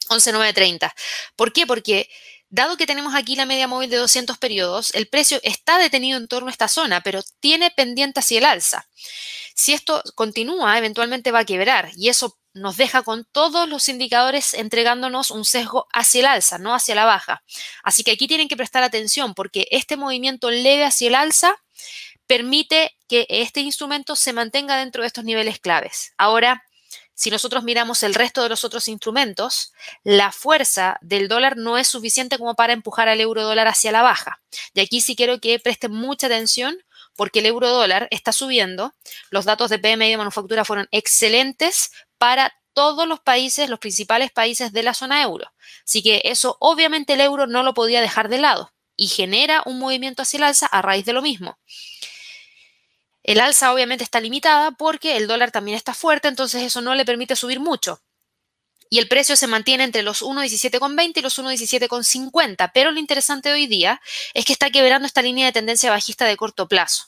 11.930. 0.09 0.93
¿Por 1.37 1.53
qué? 1.53 1.67
Porque 1.67 2.09
dado 2.49 2.77
que 2.77 2.87
tenemos 2.87 3.15
aquí 3.15 3.37
la 3.37 3.47
media 3.47 3.69
móvil 3.69 3.91
de 3.91 3.97
200 3.97 4.39
periodos, 4.39 4.93
el 4.95 5.09
precio 5.09 5.39
está 5.43 5.79
detenido 5.79 6.19
en 6.19 6.29
torno 6.29 6.49
a 6.49 6.53
esta 6.53 6.69
zona, 6.69 7.01
pero 7.03 7.23
tiene 7.41 7.71
pendiente 7.71 8.21
hacia 8.21 8.39
el 8.39 8.45
alza. 8.45 8.89
Si 9.55 9.73
esto 9.73 10.03
continúa, 10.15 10.77
eventualmente 10.79 11.33
va 11.33 11.41
a 11.41 11.45
quebrar 11.45 11.91
y 11.97 12.09
eso 12.09 12.37
nos 12.53 12.77
deja 12.77 13.03
con 13.03 13.25
todos 13.31 13.69
los 13.69 13.89
indicadores 13.89 14.55
entregándonos 14.55 15.31
un 15.31 15.45
sesgo 15.45 15.87
hacia 15.93 16.21
el 16.21 16.27
alza, 16.27 16.59
no 16.59 16.75
hacia 16.75 16.97
la 16.97 17.05
baja. 17.05 17.45
Así 17.85 18.03
que 18.03 18.11
aquí 18.11 18.27
tienen 18.27 18.49
que 18.49 18.57
prestar 18.57 18.83
atención 18.83 19.35
porque 19.35 19.69
este 19.71 19.97
movimiento 19.97 20.51
leve 20.51 20.85
hacia 20.85 21.09
el 21.09 21.15
alza 21.15 21.55
permite 22.31 22.97
que 23.09 23.27
este 23.29 23.59
instrumento 23.59 24.15
se 24.15 24.33
mantenga 24.33 24.77
dentro 24.77 25.03
de 25.03 25.09
estos 25.09 25.25
niveles 25.25 25.59
claves. 25.59 26.15
Ahora, 26.17 26.63
si 27.13 27.29
nosotros 27.29 27.65
miramos 27.65 28.05
el 28.05 28.15
resto 28.15 28.45
de 28.45 28.49
los 28.49 28.63
otros 28.63 28.87
instrumentos, 28.87 29.73
la 30.05 30.31
fuerza 30.31 30.97
del 31.01 31.27
dólar 31.27 31.57
no 31.57 31.77
es 31.77 31.89
suficiente 31.89 32.39
como 32.39 32.55
para 32.55 32.73
empujar 32.73 33.09
al 33.09 33.21
euro 33.21 33.43
dólar 33.43 33.67
hacia 33.67 33.91
la 33.91 34.03
baja. 34.03 34.41
Y 34.75 34.81
aquí 34.81 35.01
sí 35.01 35.17
quiero 35.17 35.41
que 35.41 35.59
presten 35.59 35.91
mucha 35.91 36.29
atención 36.29 36.79
porque 37.17 37.41
el 37.41 37.47
euro 37.47 37.69
dólar 37.69 38.07
está 38.13 38.31
subiendo. 38.31 38.95
Los 39.31 39.45
datos 39.45 39.69
de 39.69 39.81
PMI 39.81 40.11
de 40.11 40.17
manufactura 40.17 40.65
fueron 40.65 40.87
excelentes 40.93 41.91
para 42.17 42.55
todos 42.75 43.09
los 43.09 43.19
países, 43.19 43.69
los 43.69 43.81
principales 43.81 44.31
países 44.31 44.73
de 44.73 44.85
la 44.85 44.95
zona 44.95 45.21
euro. 45.21 45.51
Así 45.85 46.01
que 46.01 46.23
eso 46.23 46.57
obviamente 46.61 47.15
el 47.15 47.23
euro 47.23 47.49
no 47.49 47.65
lo 47.65 47.75
podía 47.75 48.01
dejar 48.01 48.29
de 48.29 48.39
lado 48.39 48.73
y 48.95 49.09
genera 49.09 49.65
un 49.67 49.81
movimiento 49.81 50.23
hacia 50.23 50.37
el 50.37 50.45
alza 50.45 50.67
a 50.67 50.81
raíz 50.81 51.05
de 51.07 51.13
lo 51.13 51.23
mismo. 51.23 51.59
El 53.31 53.39
alza 53.39 53.73
obviamente 53.73 54.03
está 54.03 54.19
limitada 54.19 54.73
porque 54.73 55.17
el 55.17 55.29
dólar 55.29 55.53
también 55.53 55.77
está 55.77 55.95
fuerte, 55.95 56.27
entonces 56.27 56.65
eso 56.65 56.81
no 56.81 56.97
le 56.97 57.05
permite 57.05 57.37
subir 57.37 57.61
mucho. 57.61 58.03
Y 58.89 58.99
el 58.99 59.07
precio 59.07 59.37
se 59.37 59.47
mantiene 59.47 59.85
entre 59.85 60.03
los 60.03 60.21
1,17,20 60.23 61.13
y 61.15 61.21
los 61.23 61.39
1,17,50. 61.39 62.73
Pero 62.75 62.91
lo 62.91 62.99
interesante 62.99 63.53
hoy 63.53 63.69
día 63.69 64.01
es 64.35 64.45
que 64.45 64.53
está 64.53 64.71
quebrando 64.71 65.07
esta 65.07 65.23
línea 65.23 65.47
de 65.47 65.53
tendencia 65.53 65.93
bajista 65.93 66.25
de 66.25 66.37
corto 66.37 66.67
plazo. 66.67 67.05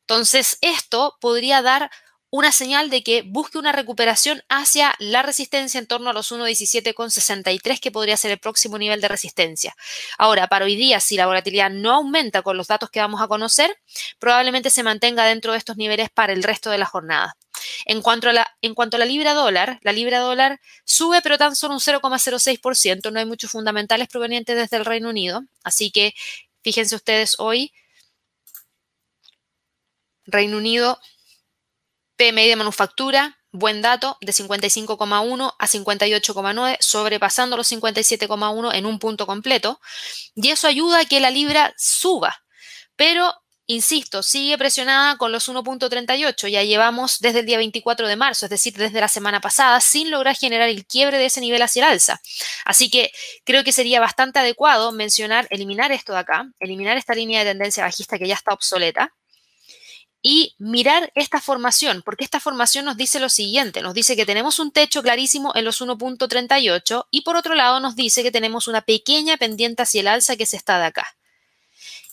Entonces, 0.00 0.58
esto 0.60 1.16
podría 1.20 1.62
dar 1.62 1.88
una 2.30 2.52
señal 2.52 2.90
de 2.90 3.02
que 3.02 3.22
busque 3.22 3.58
una 3.58 3.72
recuperación 3.72 4.42
hacia 4.48 4.94
la 4.98 5.22
resistencia 5.22 5.78
en 5.78 5.86
torno 5.86 6.10
a 6.10 6.12
los 6.12 6.30
1.17,63, 6.30 7.80
que 7.80 7.90
podría 7.90 8.16
ser 8.16 8.32
el 8.32 8.38
próximo 8.38 8.78
nivel 8.78 9.00
de 9.00 9.08
resistencia. 9.08 9.74
Ahora, 10.18 10.46
para 10.48 10.66
hoy 10.66 10.76
día, 10.76 11.00
si 11.00 11.16
la 11.16 11.26
volatilidad 11.26 11.70
no 11.70 11.92
aumenta 11.92 12.42
con 12.42 12.56
los 12.56 12.66
datos 12.66 12.90
que 12.90 13.00
vamos 13.00 13.22
a 13.22 13.28
conocer, 13.28 13.74
probablemente 14.18 14.70
se 14.70 14.82
mantenga 14.82 15.24
dentro 15.24 15.52
de 15.52 15.58
estos 15.58 15.76
niveles 15.76 16.10
para 16.10 16.32
el 16.32 16.42
resto 16.42 16.70
de 16.70 16.78
la 16.78 16.86
jornada. 16.86 17.36
En 17.86 18.02
cuanto 18.02 18.28
a 18.28 18.32
la, 18.32 18.46
en 18.60 18.74
cuanto 18.74 18.98
la 18.98 19.04
libra 19.04 19.34
dólar, 19.34 19.78
la 19.82 19.92
libra 19.92 20.20
dólar 20.20 20.60
sube, 20.84 21.22
pero 21.22 21.38
tan 21.38 21.56
solo 21.56 21.74
un 21.74 21.80
0,06%. 21.80 23.10
No 23.10 23.18
hay 23.18 23.26
muchos 23.26 23.50
fundamentales 23.50 24.08
provenientes 24.08 24.56
desde 24.56 24.76
el 24.76 24.84
Reino 24.84 25.08
Unido. 25.08 25.42
Así 25.64 25.90
que 25.90 26.14
fíjense 26.62 26.94
ustedes 26.94 27.36
hoy, 27.38 27.72
Reino 30.26 30.58
Unido 30.58 31.00
PMI 32.18 32.48
de 32.48 32.56
manufactura 32.56 33.38
buen 33.50 33.82
dato, 33.82 34.18
de 34.20 34.32
55,1 34.32 35.54
a 35.58 35.66
58,9, 35.66 36.76
sobrepasando 36.80 37.56
los 37.56 37.70
57,1 37.70 38.74
en 38.74 38.86
un 38.86 38.98
punto 38.98 39.26
completo, 39.26 39.80
y 40.34 40.50
eso 40.50 40.66
ayuda 40.68 41.00
a 41.00 41.04
que 41.04 41.20
la 41.20 41.30
libra 41.30 41.74
suba. 41.76 42.42
Pero, 42.96 43.32
insisto, 43.66 44.22
sigue 44.22 44.58
presionada 44.58 45.16
con 45.16 45.32
los 45.32 45.48
1.38, 45.48 46.48
ya 46.48 46.62
llevamos 46.62 47.20
desde 47.20 47.40
el 47.40 47.46
día 47.46 47.58
24 47.58 48.08
de 48.08 48.16
marzo, 48.16 48.46
es 48.46 48.50
decir, 48.50 48.74
desde 48.74 49.00
la 49.00 49.08
semana 49.08 49.40
pasada, 49.40 49.80
sin 49.80 50.10
lograr 50.10 50.36
generar 50.36 50.68
el 50.68 50.86
quiebre 50.86 51.18
de 51.18 51.26
ese 51.26 51.40
nivel 51.40 51.62
hacia 51.62 51.86
el 51.86 51.92
alza. 51.92 52.20
Así 52.64 52.90
que 52.90 53.12
creo 53.44 53.64
que 53.64 53.72
sería 53.72 54.00
bastante 54.00 54.38
adecuado 54.40 54.92
mencionar, 54.92 55.46
eliminar 55.50 55.92
esto 55.92 56.12
de 56.12 56.18
acá, 56.18 56.50
eliminar 56.60 56.96
esta 56.96 57.14
línea 57.14 57.44
de 57.44 57.50
tendencia 57.50 57.84
bajista 57.84 58.18
que 58.18 58.28
ya 58.28 58.34
está 58.34 58.52
obsoleta, 58.52 59.14
y 60.22 60.54
mirar 60.58 61.12
esta 61.14 61.40
formación, 61.40 62.02
porque 62.04 62.24
esta 62.24 62.40
formación 62.40 62.84
nos 62.84 62.96
dice 62.96 63.20
lo 63.20 63.28
siguiente, 63.28 63.82
nos 63.82 63.94
dice 63.94 64.16
que 64.16 64.26
tenemos 64.26 64.58
un 64.58 64.72
techo 64.72 65.02
clarísimo 65.02 65.52
en 65.54 65.64
los 65.64 65.80
1.38 65.80 67.06
y 67.10 67.20
por 67.22 67.36
otro 67.36 67.54
lado 67.54 67.80
nos 67.80 67.94
dice 67.94 68.22
que 68.22 68.32
tenemos 68.32 68.66
una 68.66 68.82
pequeña 68.82 69.36
pendiente 69.36 69.82
hacia 69.82 70.00
el 70.00 70.08
alza 70.08 70.36
que 70.36 70.46
se 70.46 70.56
está 70.56 70.78
de 70.78 70.86
acá. 70.86 71.16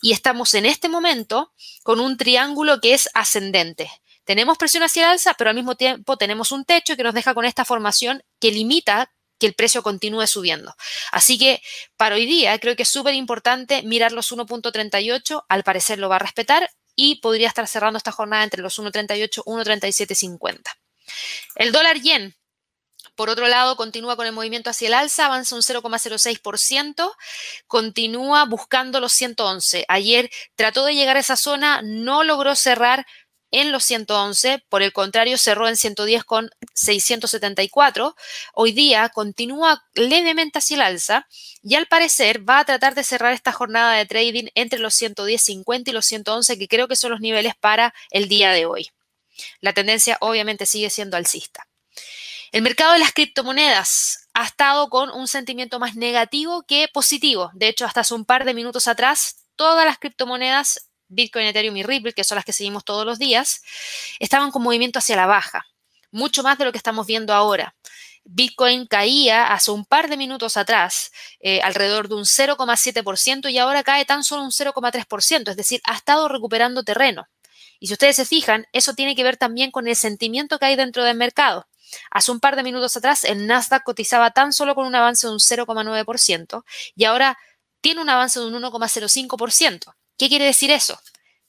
Y 0.01 0.11
estamos 0.11 0.53
en 0.53 0.65
este 0.65 0.87
momento 0.87 1.51
con 1.83 1.99
un 1.99 2.17
triángulo 2.17 2.79
que 2.79 2.93
es 2.93 3.09
ascendente. 3.13 3.89
Tenemos 4.23 4.57
presión 4.57 4.83
hacia 4.83 5.05
el 5.05 5.11
alza, 5.13 5.33
pero 5.33 5.49
al 5.49 5.55
mismo 5.55 5.75
tiempo 5.75 6.17
tenemos 6.17 6.51
un 6.51 6.65
techo 6.65 6.95
que 6.95 7.03
nos 7.03 7.13
deja 7.13 7.33
con 7.33 7.45
esta 7.45 7.65
formación 7.65 8.23
que 8.39 8.51
limita 8.51 9.11
que 9.39 9.47
el 9.47 9.53
precio 9.53 9.83
continúe 9.83 10.27
subiendo. 10.27 10.75
Así 11.11 11.37
que 11.37 11.61
para 11.97 12.15
hoy 12.15 12.25
día 12.25 12.57
creo 12.59 12.75
que 12.75 12.83
es 12.83 12.89
súper 12.89 13.15
importante 13.15 13.81
mirar 13.83 14.11
los 14.11 14.31
1.38, 14.31 15.45
al 15.49 15.63
parecer 15.63 15.99
lo 15.99 16.09
va 16.09 16.17
a 16.17 16.19
respetar 16.19 16.69
y 16.95 17.15
podría 17.15 17.47
estar 17.47 17.67
cerrando 17.67 17.97
esta 17.97 18.11
jornada 18.11 18.43
entre 18.43 18.61
los 18.61 18.79
1.38 18.79 19.43
y 19.45 19.49
1.3750. 19.49 20.61
El 21.55 21.71
dólar 21.71 21.99
yen, 21.99 22.35
por 23.15 23.29
otro 23.29 23.47
lado, 23.47 23.77
continúa 23.77 24.17
con 24.17 24.27
el 24.27 24.33
movimiento 24.33 24.69
hacia 24.69 24.87
el 24.87 24.93
alza, 24.93 25.25
avanza 25.25 25.55
un 25.55 25.61
0,06%, 25.61 27.13
continúa 27.67 28.45
buscando 28.45 28.99
los 28.99 29.13
111. 29.13 29.85
Ayer 29.87 30.29
trató 30.55 30.85
de 30.85 30.95
llegar 30.95 31.15
a 31.15 31.21
esa 31.21 31.37
zona, 31.37 31.81
no 31.81 32.23
logró 32.23 32.55
cerrar, 32.55 33.05
en 33.51 33.71
los 33.71 33.83
111, 33.85 34.63
por 34.69 34.81
el 34.81 34.93
contrario 34.93 35.37
cerró 35.37 35.67
en 35.67 35.77
110 35.77 36.23
con 36.23 36.49
674. 36.73 38.15
Hoy 38.53 38.71
día 38.71 39.09
continúa 39.09 39.83
levemente 39.93 40.59
hacia 40.59 40.75
el 40.75 40.81
alza 40.81 41.27
y 41.63 41.75
al 41.75 41.87
parecer 41.87 42.47
va 42.47 42.59
a 42.59 42.65
tratar 42.65 42.95
de 42.95 43.03
cerrar 43.03 43.33
esta 43.33 43.51
jornada 43.51 43.93
de 43.93 44.05
trading 44.05 44.47
entre 44.55 44.79
los 44.79 44.99
110.50 44.99 45.89
y 45.89 45.91
los 45.91 46.05
111, 46.05 46.57
que 46.57 46.67
creo 46.67 46.87
que 46.87 46.95
son 46.95 47.11
los 47.11 47.21
niveles 47.21 47.53
para 47.55 47.93
el 48.11 48.27
día 48.27 48.51
de 48.51 48.65
hoy. 48.65 48.89
La 49.61 49.73
tendencia 49.73 50.17
obviamente 50.21 50.65
sigue 50.65 50.89
siendo 50.89 51.17
alcista. 51.17 51.67
El 52.51 52.61
mercado 52.61 52.93
de 52.93 52.99
las 52.99 53.11
criptomonedas 53.11 54.29
ha 54.33 54.45
estado 54.45 54.89
con 54.89 55.09
un 55.09 55.27
sentimiento 55.27 55.79
más 55.79 55.95
negativo 55.95 56.63
que 56.63 56.87
positivo. 56.87 57.51
De 57.53 57.67
hecho, 57.67 57.85
hasta 57.85 58.01
hace 58.01 58.13
un 58.13 58.25
par 58.25 58.45
de 58.45 58.53
minutos 58.53 58.87
atrás, 58.87 59.45
todas 59.55 59.85
las 59.85 59.97
criptomonedas 59.97 60.89
Bitcoin, 61.07 61.47
Ethereum 61.47 61.77
y 61.77 61.83
Ripple, 61.83 62.13
que 62.13 62.23
son 62.23 62.35
las 62.35 62.45
que 62.45 62.53
seguimos 62.53 62.83
todos 62.83 63.05
los 63.05 63.19
días, 63.19 63.61
estaban 64.19 64.51
con 64.51 64.63
movimiento 64.63 64.99
hacia 64.99 65.15
la 65.15 65.25
baja, 65.25 65.65
mucho 66.11 66.43
más 66.43 66.57
de 66.57 66.65
lo 66.65 66.71
que 66.71 66.77
estamos 66.77 67.05
viendo 67.05 67.33
ahora. 67.33 67.75
Bitcoin 68.23 68.87
caía 68.87 69.53
hace 69.53 69.69
un 69.69 69.85
par 69.85 70.09
de 70.09 70.17
minutos 70.17 70.57
atrás 70.57 71.11
eh, 71.39 71.61
alrededor 71.61 72.07
de 72.09 72.15
un 72.15 72.23
0,7% 72.23 73.51
y 73.51 73.57
ahora 73.59 73.83
cae 73.83 74.03
tan 74.05 74.23
solo 74.23 74.41
un 74.43 74.51
0,3%, 74.51 75.51
es 75.51 75.57
decir, 75.57 75.79
ha 75.83 75.95
estado 75.95 76.27
recuperando 76.27 76.83
terreno. 76.83 77.27
Y 77.79 77.87
si 77.87 77.93
ustedes 77.93 78.15
se 78.15 78.25
fijan, 78.25 78.65
eso 78.73 78.93
tiene 78.93 79.15
que 79.15 79.23
ver 79.23 79.37
también 79.37 79.69
con 79.69 79.87
el 79.87 79.95
sentimiento 79.95 80.57
que 80.57 80.65
hay 80.65 80.75
dentro 80.75 81.03
del 81.03 81.17
mercado. 81.17 81.67
Hace 82.09 82.31
un 82.31 82.39
par 82.39 82.55
de 82.55 82.63
minutos 82.63 82.97
atrás 82.97 83.23
el 83.23 83.45
Nasdaq 83.45 83.83
cotizaba 83.83 84.31
tan 84.31 84.53
solo 84.53 84.73
con 84.73 84.87
un 84.87 84.95
avance 84.95 85.27
de 85.27 85.33
un 85.33 85.39
0,9% 85.39 86.63
y 86.95 87.03
ahora 87.03 87.37
tiene 87.81 88.01
un 88.01 88.09
avance 88.09 88.39
de 88.39 88.47
un 88.47 88.53
1,05%. 88.55 89.93
¿Qué 90.17 90.29
quiere 90.29 90.45
decir 90.45 90.71
eso? 90.71 90.99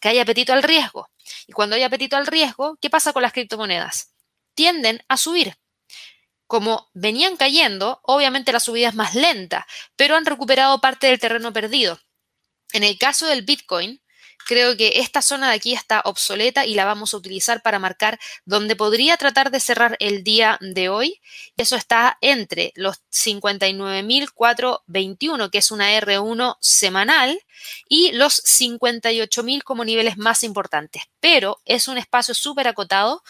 Que 0.01 0.09
hay 0.09 0.19
apetito 0.19 0.53
al 0.53 0.63
riesgo. 0.63 1.09
Y 1.47 1.53
cuando 1.53 1.77
hay 1.77 1.83
apetito 1.83 2.17
al 2.17 2.27
riesgo, 2.27 2.77
¿qué 2.81 2.91
pasa 2.91 3.13
con 3.13 3.23
las 3.23 3.33
criptomonedas? 3.33 4.13
Tienden 4.55 5.03
a 5.09 5.17
subir. 5.17 5.57
Como 6.47 6.89
venían 6.95 7.37
cayendo, 7.37 8.01
obviamente 8.03 8.53
la 8.53 8.61
subida 8.61 8.89
es 8.89 8.95
más 8.95 9.15
lenta, 9.15 9.67
pero 9.97 10.17
han 10.17 10.27
recuperado 10.27 10.81
parte 10.81 11.09
del 11.09 11.19
terreno 11.19 11.53
perdido. 11.53 11.99
En 12.73 12.85
el 12.85 12.99
caso 12.99 13.27
del 13.27 13.43
Bitcoin, 13.43 14.01
creo 14.47 14.77
que 14.77 15.01
esta 15.01 15.21
zona 15.21 15.51
de 15.51 15.57
aquí 15.57 15.75
está 15.75 16.01
obsoleta 16.05 16.65
y 16.65 16.75
la 16.75 16.85
vamos 16.85 17.13
a 17.13 17.17
utilizar 17.17 17.63
para 17.63 17.81
marcar 17.81 18.21
donde 18.45 18.77
podría 18.77 19.17
tratar 19.17 19.51
de 19.51 19.59
cerrar 19.61 19.97
el 19.99 20.23
día 20.23 20.59
de 20.61 20.89
hoy. 20.89 21.21
Eso 21.57 21.75
está 21.77 22.17
entre 22.21 22.73
los 22.77 23.03
59.421, 23.11 25.51
que 25.51 25.59
es 25.59 25.73
una 25.73 26.01
R1 26.01 26.57
semanal, 26.61 27.41
y 27.89 28.13
los 28.13 28.41
58.000 28.45 29.65
como 29.65 29.85
niveles 29.85 30.17
más 30.17 30.45
importantes. 30.45 31.03
Pero 31.19 31.61
es 31.65 31.89
un 31.89 31.99
espacio 31.99 32.33
súper 32.33 32.69
acotado. 32.69 33.25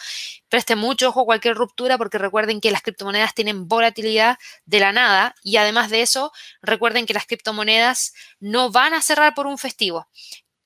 Preste 0.49 0.75
mucho 0.75 1.09
ojo 1.09 1.21
a 1.21 1.25
cualquier 1.25 1.55
ruptura 1.55 1.97
porque 1.97 2.19
recuerden 2.19 2.61
que 2.61 2.69
las 2.69 2.83
criptomonedas 2.83 3.33
tienen 3.33 3.67
volatilidad 3.67 4.37
de 4.65 4.79
la 4.79 4.91
nada 4.91 5.33
y 5.43 5.57
además 5.57 5.89
de 5.89 6.03
eso, 6.03 6.31
recuerden 6.61 7.07
que 7.07 7.15
las 7.15 7.25
criptomonedas 7.25 8.13
no 8.39 8.69
van 8.71 8.93
a 8.93 9.01
cerrar 9.01 9.33
por 9.33 9.47
un 9.47 9.57
festivo 9.57 10.07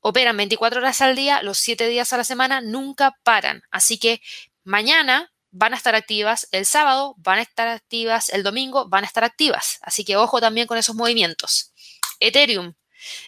operan 0.02 0.36
24 0.36 0.80
horas 0.80 1.02
al 1.02 1.16
día, 1.16 1.42
los 1.44 1.60
7 1.60 1.88
días 1.88 2.12
a 2.12 2.18
la 2.18 2.24
semana, 2.24 2.62
nunca 2.62 3.18
paran. 3.24 3.64
Así 3.72 3.98
que 3.98 4.22
mañana 4.64 5.32
van 5.52 5.74
a 5.74 5.78
estar 5.78 5.96
activas, 5.96 6.48
el 6.52 6.66
sábado 6.66 7.16
van 7.18 7.40
a 7.40 7.44
estar 7.44 7.68
activas, 7.68 8.30
el 8.30 8.44
domingo 8.44 8.88
van 8.90 9.04
a 9.04 9.08
estar 9.08 9.24
activas. 9.24 9.80
Así 9.82 10.04
que 10.04 10.18
ojo 10.18 10.42
también 10.42 10.68
con 10.68 10.78
esos 10.78 10.96
movimientos. 10.96 11.74
Ethereum. 12.20 12.74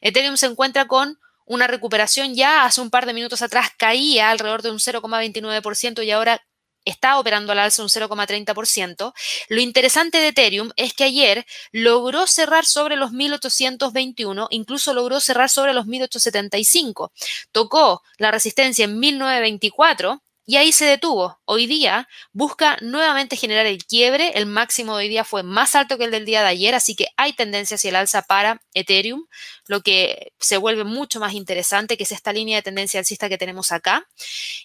Ethereum 0.02 0.38
se 0.38 0.48
encuentra 0.48 0.88
con 0.88 1.20
una 1.46 1.68
recuperación 1.68 2.36
ya 2.36 2.66
hace 2.66 2.82
un 2.82 2.90
par 2.90 3.06
de 3.06 3.14
minutos 3.14 3.42
atrás 3.42 3.72
caía 3.78 4.30
alrededor 4.30 4.62
de 4.62 4.72
un 4.72 4.80
0,29% 4.80 6.04
y 6.04 6.12
ahora 6.12 6.42
está 6.86 7.20
operando 7.20 7.52
al 7.52 7.60
alza 7.60 7.84
un 7.84 7.90
0,30%. 7.90 9.14
Lo 9.50 9.62
interesante 9.62 10.18
de 10.18 10.30
Ethereum 10.30 10.72
es 10.76 10.94
que 10.94 11.06
ayer 11.06 11.46
logró 11.72 12.28
cerrar 12.28 12.66
sobre 12.66 12.96
los 12.96 13.12
1821, 13.12 14.48
incluso 14.52 14.94
logró 14.94 15.20
cerrar 15.20 15.50
sobre 15.50 15.74
los 15.74 15.86
1875. 15.86 17.12
Tocó 17.52 18.02
la 18.18 18.32
resistencia 18.32 18.86
en 18.86 19.00
1924 19.00 20.22
y 20.46 20.58
ahí 20.58 20.72
se 20.72 20.86
detuvo. 20.86 21.40
Hoy 21.46 21.68
día 21.68 22.08
busca 22.32 22.78
nuevamente 22.82 23.38
generar 23.38 23.66
el 23.66 23.86
quiebre. 23.86 24.32
El 24.36 24.46
máximo 24.46 24.98
de 24.98 25.04
hoy 25.04 25.10
día 25.10 25.24
fue 25.24 25.44
más 25.44 25.76
alto 25.76 25.98
que 25.98 26.06
el 26.06 26.12
del 26.12 26.26
día 26.26 26.42
de 26.42 26.50
ayer, 26.50 26.76
así 26.76 26.96
que 26.96 27.08
hay 27.18 27.34
tendencia 27.34 27.76
hacia 27.76 27.90
el 27.90 27.96
alza 27.96 28.24
para 28.24 28.62
Ethereum, 28.74 29.26
lo 29.68 29.82
que 29.82 30.34
se 30.40 30.58
vuelve 30.58 30.84
mucho 30.84 31.20
más 31.20 31.34
interesante, 31.34 31.98
que 31.98 32.04
es 32.04 32.12
esta 32.12 32.34
línea 32.34 32.58
de 32.58 32.64
tendencia 32.64 33.00
alcista 33.00 33.30
que 33.30 33.38
tenemos 33.38 33.72
acá. 33.72 34.08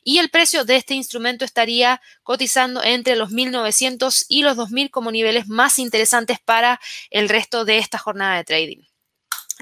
Y 0.03 0.19
el 0.19 0.31
precio 0.31 0.65
de 0.65 0.77
este 0.77 0.95
instrumento 0.95 1.45
estaría 1.45 2.01
cotizando 2.23 2.83
entre 2.83 3.17
los 3.17 3.31
1900 3.31 4.27
y 4.29 4.43
los 4.43 4.57
2000 4.57 4.91
como 4.91 5.13
niveles 5.13 5.49
más 5.49 5.79
interesantes 5.79 6.39
para 6.41 6.81
el 7.11 7.29
resto 7.29 7.65
de 7.65 7.79
esta 7.79 7.99
jornada 7.99 8.37
de 8.37 8.45
trading. 8.45 8.98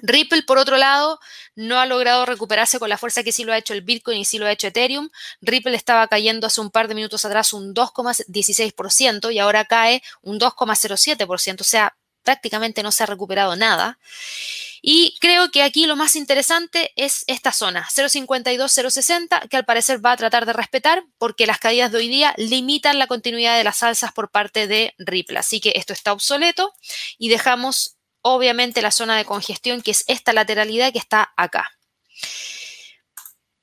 Ripple, 0.03 0.43
por 0.43 0.59
otro 0.59 0.77
lado, 0.77 1.21
no 1.55 1.79
ha 1.79 1.87
logrado 1.87 2.27
recuperarse 2.27 2.79
con 2.79 2.89
la 2.89 2.99
fuerza 2.99 3.23
que 3.23 3.33
sí 3.33 3.45
lo 3.45 3.53
ha 3.53 3.59
hecho 3.59 3.75
el 3.75 3.83
Bitcoin 3.83 4.19
y 4.19 4.25
sí 4.25 4.39
lo 4.39 4.47
ha 4.47 4.53
hecho 4.53 4.67
Ethereum. 4.67 5.09
Ripple 5.41 5.77
estaba 5.77 6.07
cayendo 6.09 6.47
hace 6.47 6.61
un 6.61 6.71
par 6.71 6.89
de 6.89 6.95
minutos 6.95 7.25
atrás 7.25 7.53
un 7.53 7.75
2,16% 7.75 9.33
y 9.33 9.39
ahora 9.39 9.65
cae 9.65 10.03
un 10.23 10.39
2,07%, 10.39 11.61
o 11.61 11.65
sea, 11.65 11.97
prácticamente 12.23 12.83
no 12.83 12.93
se 12.93 13.05
ha 13.05 13.07
recuperado 13.07 13.57
nada. 13.57 13.99
Y 14.83 15.17
creo 15.21 15.51
que 15.51 15.63
aquí 15.63 15.87
lo 15.87 15.97
más 15.97 16.17
interesante 16.17 16.93
es 16.97 17.25
esta 17.27 17.53
zona, 17.53 17.89
0,52-0,60, 17.91 19.49
que 19.49 19.57
al 19.57 19.65
parecer 19.65 20.05
va 20.05 20.13
a 20.13 20.17
tratar 20.17 20.45
de 20.45 20.53
respetar 20.53 21.05
porque 21.19 21.47
las 21.47 21.59
caídas 21.59 21.91
de 21.91 21.99
hoy 21.99 22.09
día 22.09 22.35
limitan 22.37 22.99
la 22.99 23.07
continuidad 23.07 23.57
de 23.57 23.65
las 23.65 23.83
alzas 23.83 24.13
por 24.13 24.31
parte 24.31 24.67
de 24.67 24.95
Ripple. 24.99 25.39
Así 25.39 25.61
que 25.61 25.73
esto 25.77 25.93
está 25.93 26.13
obsoleto 26.13 26.73
y 27.19 27.31
dejamos 27.31 27.96
obviamente 28.29 28.83
la 28.83 28.91
zona 28.91 29.17
de 29.17 29.25
congestión, 29.25 29.83
que 29.83 29.93
es 29.93 30.05
esta 30.09 30.33
lateralidad 30.33 30.93
que 30.93 30.99
está 30.99 31.33
acá. 31.37 31.71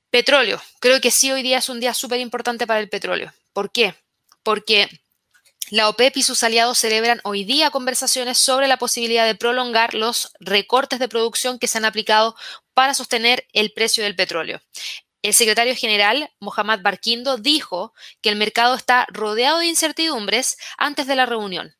Petróleo. 0.08 0.62
Creo 0.80 1.02
que 1.02 1.10
sí, 1.10 1.30
hoy 1.30 1.42
día 1.42 1.58
es 1.58 1.68
un 1.68 1.80
día 1.80 1.92
súper 1.92 2.20
importante 2.20 2.66
para 2.66 2.80
el 2.80 2.88
petróleo. 2.88 3.32
¿Por 3.52 3.70
qué? 3.72 3.94
Porque 4.42 4.88
la 5.70 5.88
OPEP 5.90 6.16
y 6.16 6.22
sus 6.22 6.42
aliados 6.42 6.78
celebran 6.78 7.20
hoy 7.24 7.44
día 7.44 7.70
conversaciones 7.70 8.38
sobre 8.38 8.66
la 8.66 8.78
posibilidad 8.78 9.26
de 9.26 9.34
prolongar 9.34 9.92
los 9.92 10.32
recortes 10.40 10.98
de 10.98 11.08
producción 11.08 11.58
que 11.58 11.68
se 11.68 11.76
han 11.76 11.84
aplicado 11.84 12.34
para 12.72 12.94
sostener 12.94 13.46
el 13.52 13.70
precio 13.72 14.02
del 14.02 14.16
petróleo. 14.16 14.62
El 15.20 15.34
secretario 15.34 15.76
general, 15.76 16.30
Mohamed 16.40 16.80
Barquindo, 16.80 17.36
dijo 17.36 17.92
que 18.22 18.30
el 18.30 18.36
mercado 18.36 18.76
está 18.76 19.06
rodeado 19.10 19.58
de 19.58 19.66
incertidumbres 19.66 20.56
antes 20.78 21.06
de 21.06 21.16
la 21.16 21.26
reunión. 21.26 21.74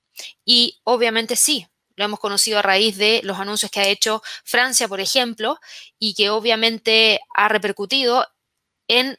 Y 0.45 0.81
obviamente 0.85 1.37
sí, 1.37 1.67
lo 1.97 2.05
hemos 2.05 2.21
conocido 2.21 2.59
a 2.59 2.63
raíz 2.63 2.97
de 2.97 3.21
los 3.25 3.39
anuncios 3.39 3.71
que 3.71 3.81
ha 3.81 3.89
hecho 3.89 4.23
Francia, 4.45 4.89
por 4.89 5.01
ejemplo, 5.01 5.59
y 5.99 6.15
que 6.15 6.31
obviamente 6.31 7.21
ha 7.35 7.49
repercutido 7.49 8.27
en 8.89 9.19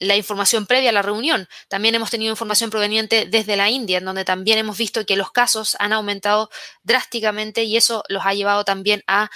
la 0.00 0.16
información 0.16 0.66
previa 0.66 0.90
a 0.90 0.92
la 0.92 1.02
reunión. 1.02 1.48
También 1.68 1.94
hemos 1.94 2.10
tenido 2.10 2.30
información 2.30 2.70
proveniente 2.70 3.26
desde 3.26 3.56
la 3.56 3.68
India, 3.68 3.98
en 3.98 4.04
donde 4.04 4.24
también 4.24 4.58
hemos 4.58 4.78
visto 4.78 5.04
que 5.04 5.16
los 5.16 5.32
casos 5.32 5.76
han 5.80 5.92
aumentado 5.92 6.50
drásticamente 6.82 7.64
y 7.64 7.76
eso 7.76 8.04
los 8.08 8.24
ha 8.24 8.34
llevado 8.34 8.64
también 8.64 9.02
a 9.06 9.30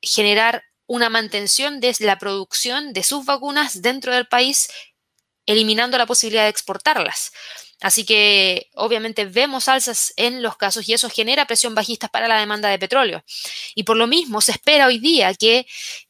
generar 0.00 0.64
una 0.86 1.08
mantención 1.08 1.80
de 1.80 1.94
la 2.00 2.18
producción 2.18 2.92
de 2.92 3.04
sus 3.04 3.24
vacunas 3.24 3.80
dentro 3.80 4.12
del 4.12 4.26
país, 4.26 4.68
eliminando 5.46 5.96
la 5.98 6.06
posibilidad 6.06 6.44
de 6.44 6.50
exportarlas. 6.50 7.32
Así 7.82 8.04
que 8.04 8.70
obviamente 8.74 9.24
vemos 9.24 9.68
alzas 9.68 10.14
en 10.16 10.40
los 10.40 10.56
casos 10.56 10.88
y 10.88 10.94
eso 10.94 11.10
genera 11.10 11.46
presión 11.46 11.74
bajista 11.74 12.08
para 12.08 12.28
la 12.28 12.38
demanda 12.38 12.68
de 12.68 12.78
petróleo. 12.78 13.24
Y 13.74 13.82
por 13.82 13.96
lo 13.96 14.06
mismo 14.06 14.40
se 14.40 14.52
espera 14.52 14.86
hoy 14.86 14.98
día 14.98 15.34
que 15.34 15.66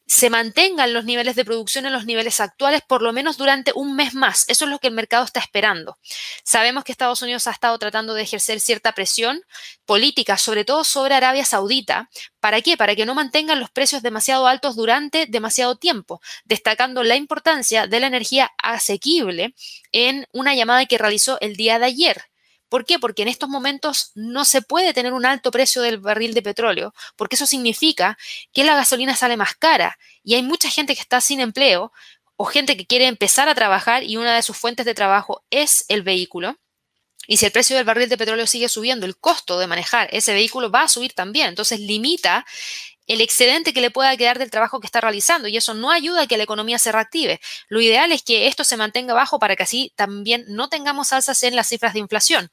se 0.06 0.30
mantengan 0.30 0.92
los 0.92 1.04
niveles 1.04 1.36
de 1.36 1.44
producción 1.44 1.86
en 1.86 1.92
los 1.92 2.06
niveles 2.06 2.40
actuales 2.40 2.82
por 2.86 3.02
lo 3.02 3.12
menos 3.12 3.38
durante 3.38 3.72
un 3.74 3.94
mes 3.94 4.14
más. 4.14 4.44
Eso 4.48 4.64
es 4.64 4.70
lo 4.70 4.78
que 4.78 4.88
el 4.88 4.94
mercado 4.94 5.24
está 5.24 5.40
esperando. 5.40 5.98
Sabemos 6.44 6.84
que 6.84 6.92
Estados 6.92 7.22
Unidos 7.22 7.46
ha 7.46 7.52
estado 7.52 7.78
tratando 7.78 8.14
de 8.14 8.22
ejercer 8.22 8.60
cierta 8.60 8.92
presión 8.92 9.42
política, 9.84 10.36
sobre 10.36 10.64
todo 10.64 10.84
sobre 10.84 11.14
Arabia 11.14 11.44
Saudita. 11.44 12.10
¿Para 12.40 12.60
qué? 12.60 12.76
Para 12.76 12.96
que 12.96 13.06
no 13.06 13.14
mantengan 13.14 13.60
los 13.60 13.70
precios 13.70 14.02
demasiado 14.02 14.46
altos 14.46 14.76
durante 14.76 15.26
demasiado 15.26 15.76
tiempo, 15.76 16.20
destacando 16.44 17.02
la 17.02 17.16
importancia 17.16 17.86
de 17.86 18.00
la 18.00 18.08
energía 18.08 18.50
asequible 18.62 19.54
en 19.92 20.26
una 20.32 20.54
llamada 20.54 20.86
que 20.86 20.98
realizó 20.98 21.38
el 21.40 21.56
día 21.56 21.78
de 21.78 21.86
ayer. 21.86 22.31
¿Por 22.72 22.86
qué? 22.86 22.98
Porque 22.98 23.20
en 23.20 23.28
estos 23.28 23.50
momentos 23.50 24.12
no 24.14 24.46
se 24.46 24.62
puede 24.62 24.94
tener 24.94 25.12
un 25.12 25.26
alto 25.26 25.50
precio 25.50 25.82
del 25.82 25.98
barril 25.98 26.32
de 26.32 26.40
petróleo, 26.40 26.94
porque 27.16 27.36
eso 27.36 27.44
significa 27.44 28.16
que 28.50 28.64
la 28.64 28.74
gasolina 28.74 29.14
sale 29.14 29.36
más 29.36 29.54
cara 29.54 29.98
y 30.24 30.36
hay 30.36 30.42
mucha 30.42 30.70
gente 30.70 30.94
que 30.94 31.02
está 31.02 31.20
sin 31.20 31.40
empleo 31.40 31.92
o 32.36 32.46
gente 32.46 32.74
que 32.78 32.86
quiere 32.86 33.08
empezar 33.08 33.46
a 33.50 33.54
trabajar 33.54 34.04
y 34.04 34.16
una 34.16 34.34
de 34.34 34.40
sus 34.40 34.56
fuentes 34.56 34.86
de 34.86 34.94
trabajo 34.94 35.44
es 35.50 35.84
el 35.88 36.00
vehículo. 36.00 36.56
Y 37.26 37.36
si 37.36 37.44
el 37.44 37.52
precio 37.52 37.76
del 37.76 37.84
barril 37.84 38.08
de 38.08 38.16
petróleo 38.16 38.46
sigue 38.46 38.70
subiendo, 38.70 39.04
el 39.04 39.18
costo 39.18 39.58
de 39.58 39.66
manejar 39.66 40.08
ese 40.10 40.32
vehículo 40.32 40.70
va 40.70 40.84
a 40.84 40.88
subir 40.88 41.12
también. 41.12 41.48
Entonces 41.48 41.78
limita 41.78 42.46
el 43.12 43.20
excedente 43.20 43.72
que 43.72 43.80
le 43.80 43.90
pueda 43.90 44.16
quedar 44.16 44.38
del 44.38 44.50
trabajo 44.50 44.80
que 44.80 44.86
está 44.86 45.00
realizando 45.00 45.48
y 45.48 45.56
eso 45.56 45.74
no 45.74 45.90
ayuda 45.90 46.22
a 46.22 46.26
que 46.26 46.36
la 46.36 46.44
economía 46.44 46.78
se 46.78 46.92
reactive. 46.92 47.40
Lo 47.68 47.80
ideal 47.80 48.10
es 48.12 48.22
que 48.22 48.46
esto 48.46 48.64
se 48.64 48.76
mantenga 48.76 49.14
bajo 49.14 49.38
para 49.38 49.56
que 49.56 49.62
así 49.64 49.92
también 49.96 50.44
no 50.48 50.68
tengamos 50.68 51.12
alzas 51.12 51.42
en 51.42 51.56
las 51.56 51.68
cifras 51.68 51.92
de 51.92 52.00
inflación. 52.00 52.50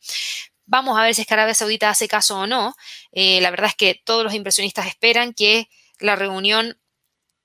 Vamos 0.65 0.97
a 0.97 1.03
ver 1.03 1.15
si 1.15 1.21
es 1.21 1.27
que 1.27 1.33
Arabia 1.33 1.53
Saudita 1.53 1.89
hace 1.89 2.07
caso 2.07 2.39
o 2.39 2.47
no. 2.47 2.75
Eh, 3.11 3.41
la 3.41 3.49
verdad 3.51 3.67
es 3.67 3.75
que 3.75 4.01
todos 4.03 4.23
los 4.23 4.33
inversionistas 4.33 4.87
esperan 4.87 5.33
que 5.33 5.67
la 5.99 6.15
reunión 6.15 6.78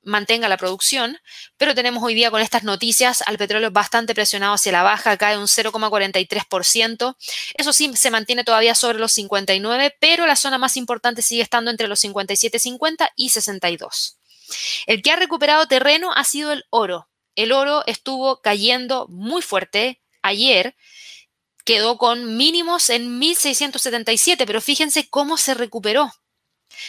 mantenga 0.05 0.49
la 0.49 0.57
producción, 0.57 1.19
pero 1.57 1.75
tenemos 1.75 2.03
hoy 2.03 2.15
día 2.15 2.31
con 2.31 2.41
estas 2.41 2.65
noticias 2.65 3.23
al 3.23 3.39
petróleo 3.39 3.71
bastante 3.71 4.15
presionado 4.15 4.55
hacia 4.55 4.73
la 4.73 4.83
baja, 4.83 5.17
cae 5.17 5.39
un 5.39 5.47
0,43%. 5.47 7.17
Eso 7.55 7.73
sí, 7.73 7.91
se 7.97 8.11
mantiene 8.11 8.45
todavía 8.45 8.75
sobre 8.75 8.99
los 8.99 9.13
59, 9.13 9.97
pero 10.01 10.27
la 10.27 10.37
zona 10.37 10.59
más 10.59 10.77
importante 10.77 11.23
sigue 11.23 11.43
estando 11.43 11.71
entre 11.71 11.89
los 11.89 12.03
57,50 12.05 13.11
y 13.17 13.31
62. 13.31 14.19
El 14.87 15.03
que 15.03 15.11
ha 15.11 15.17
recuperado 15.17 15.67
terreno 15.67 16.13
ha 16.15 16.25
sido 16.25 16.53
el 16.53 16.65
oro. 16.71 17.09
El 17.35 17.53
oro 17.53 17.83
estuvo 17.87 18.41
cayendo 18.41 19.07
muy 19.09 19.43
fuerte 19.43 20.01
ayer, 20.23 20.77
quedó 21.65 21.99
con 21.99 22.37
mínimos 22.37 22.91
en 22.91 23.19
1677, 23.19 24.47
pero 24.47 24.61
fíjense 24.61 25.09
cómo 25.09 25.37
se 25.37 25.55
recuperó. 25.55 26.13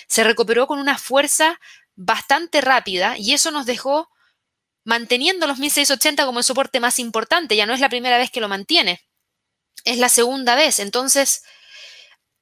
Se 0.07 0.23
recuperó 0.23 0.67
con 0.67 0.79
una 0.79 0.97
fuerza 0.97 1.59
bastante 1.95 2.61
rápida 2.61 3.17
y 3.17 3.33
eso 3.33 3.51
nos 3.51 3.65
dejó 3.65 4.09
manteniendo 4.83 5.47
los 5.47 5.57
1680 5.57 6.25
como 6.25 6.39
el 6.39 6.45
soporte 6.45 6.79
más 6.79 6.99
importante. 6.99 7.55
Ya 7.55 7.65
no 7.65 7.73
es 7.73 7.79
la 7.79 7.89
primera 7.89 8.17
vez 8.17 8.31
que 8.31 8.41
lo 8.41 8.47
mantiene, 8.47 9.01
es 9.83 9.97
la 9.97 10.09
segunda 10.09 10.55
vez. 10.55 10.79
Entonces, 10.79 11.43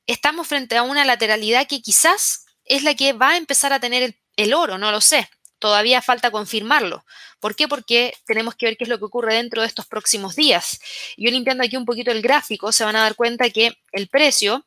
estamos 0.08 0.48
frente 0.48 0.78
a 0.78 0.84
una 0.84 1.06
lateralidad 1.06 1.68
que 1.68 1.82
quizás 1.82 2.46
es 2.66 2.84
la 2.84 2.96
que 2.96 3.14
va 3.14 3.32
a 3.32 3.38
empezar 3.38 3.74
a 3.74 3.80
tener 3.80 4.16
el, 4.36 4.54
oro, 4.54 4.78
no 4.78 4.92
lo 4.92 5.02
sé. 5.02 5.30
Todavía 5.60 6.02
falta 6.02 6.32
confirmarlo. 6.32 7.06
¿Por 7.40 7.56
qué? 7.56 7.70
Porque 7.70 8.14
tenemos 8.26 8.56
que 8.56 8.66
ver 8.66 8.78
qué 8.78 8.84
es 8.84 8.90
lo 8.90 9.00
que 9.00 9.06
ocurre 9.06 9.36
dentro 9.36 9.62
de 9.62 9.68
estos 9.68 9.86
próximos 9.86 10.36
días. 10.36 10.80
Yo 11.16 11.32
limpiando 11.32 11.64
aquí 11.64 11.78
un 11.78 11.86
poquito 11.86 12.12
el 12.12 12.22
gráfico, 12.22 12.72
se 12.74 12.84
van 12.84 12.98
a 12.98 13.02
dar 13.02 13.16
cuenta 13.16 13.50
que 13.50 13.74
el 13.94 14.10
precio 14.10 14.66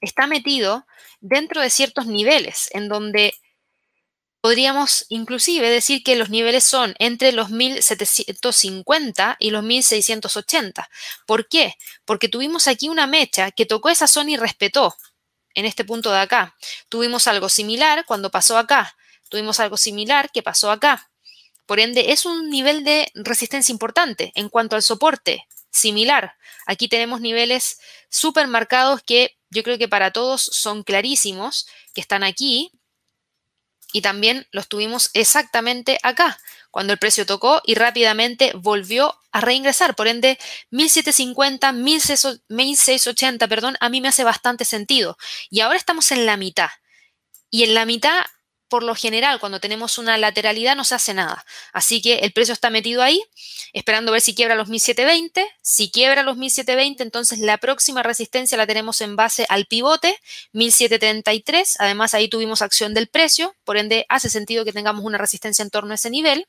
está 0.00 0.28
metido 0.28 0.86
dentro 1.20 1.60
de 1.62 1.70
ciertos 1.70 2.06
niveles, 2.06 2.68
en 2.72 2.88
donde 2.88 3.34
Podríamos 4.46 5.06
inclusive 5.08 5.68
decir 5.68 6.04
que 6.04 6.14
los 6.14 6.30
niveles 6.30 6.62
son 6.62 6.94
entre 7.00 7.32
los 7.32 7.50
1750 7.50 9.36
y 9.40 9.50
los 9.50 9.64
1680. 9.64 10.88
¿Por 11.26 11.48
qué? 11.48 11.74
Porque 12.04 12.28
tuvimos 12.28 12.68
aquí 12.68 12.88
una 12.88 13.08
mecha 13.08 13.50
que 13.50 13.66
tocó 13.66 13.88
esa 13.88 14.06
zona 14.06 14.30
y 14.30 14.36
respetó 14.36 14.94
en 15.56 15.64
este 15.64 15.84
punto 15.84 16.12
de 16.12 16.20
acá. 16.20 16.54
Tuvimos 16.88 17.26
algo 17.26 17.48
similar 17.48 18.04
cuando 18.06 18.30
pasó 18.30 18.56
acá. 18.56 18.96
Tuvimos 19.30 19.58
algo 19.58 19.76
similar 19.76 20.30
que 20.30 20.44
pasó 20.44 20.70
acá. 20.70 21.10
Por 21.66 21.80
ende, 21.80 22.12
es 22.12 22.24
un 22.24 22.48
nivel 22.48 22.84
de 22.84 23.10
resistencia 23.16 23.72
importante 23.72 24.30
en 24.36 24.48
cuanto 24.48 24.76
al 24.76 24.82
soporte 24.82 25.48
similar. 25.72 26.36
Aquí 26.66 26.86
tenemos 26.86 27.20
niveles 27.20 27.80
súper 28.10 28.46
marcados 28.46 29.02
que 29.02 29.36
yo 29.50 29.64
creo 29.64 29.76
que 29.76 29.88
para 29.88 30.12
todos 30.12 30.40
son 30.40 30.84
clarísimos, 30.84 31.66
que 31.94 32.00
están 32.00 32.22
aquí, 32.22 32.70
y 33.92 34.02
también 34.02 34.46
los 34.50 34.68
tuvimos 34.68 35.10
exactamente 35.14 35.98
acá, 36.02 36.38
cuando 36.70 36.92
el 36.92 36.98
precio 36.98 37.24
tocó 37.24 37.62
y 37.64 37.74
rápidamente 37.74 38.52
volvió 38.54 39.18
a 39.32 39.40
reingresar. 39.40 39.94
Por 39.94 40.08
ende, 40.08 40.38
1750, 40.70 41.72
1680, 41.72 43.48
perdón, 43.48 43.76
a 43.80 43.88
mí 43.88 44.00
me 44.00 44.08
hace 44.08 44.24
bastante 44.24 44.64
sentido. 44.64 45.16
Y 45.48 45.60
ahora 45.60 45.78
estamos 45.78 46.10
en 46.12 46.26
la 46.26 46.36
mitad. 46.36 46.68
Y 47.50 47.64
en 47.64 47.74
la 47.74 47.86
mitad 47.86 48.24
por 48.68 48.82
lo 48.82 48.94
general, 48.94 49.40
cuando 49.40 49.60
tenemos 49.60 49.98
una 49.98 50.18
lateralidad 50.18 50.76
no 50.76 50.84
se 50.84 50.94
hace 50.94 51.14
nada. 51.14 51.44
Así 51.72 52.02
que 52.02 52.16
el 52.20 52.32
precio 52.32 52.52
está 52.52 52.70
metido 52.70 53.02
ahí, 53.02 53.22
esperando 53.72 54.12
ver 54.12 54.20
si 54.20 54.34
quiebra 54.34 54.54
los 54.54 54.68
1720. 54.68 55.46
Si 55.62 55.90
quiebra 55.90 56.22
los 56.22 56.36
1720, 56.36 57.02
entonces 57.02 57.38
la 57.38 57.58
próxima 57.58 58.02
resistencia 58.02 58.56
la 58.56 58.66
tenemos 58.66 59.00
en 59.00 59.16
base 59.16 59.46
al 59.48 59.66
pivote, 59.66 60.18
1733. 60.52 61.76
Además, 61.78 62.14
ahí 62.14 62.28
tuvimos 62.28 62.62
acción 62.62 62.94
del 62.94 63.08
precio, 63.08 63.54
por 63.64 63.76
ende 63.76 64.06
hace 64.08 64.28
sentido 64.30 64.64
que 64.64 64.72
tengamos 64.72 65.04
una 65.04 65.18
resistencia 65.18 65.62
en 65.62 65.70
torno 65.70 65.92
a 65.92 65.96
ese 65.96 66.10
nivel. 66.10 66.46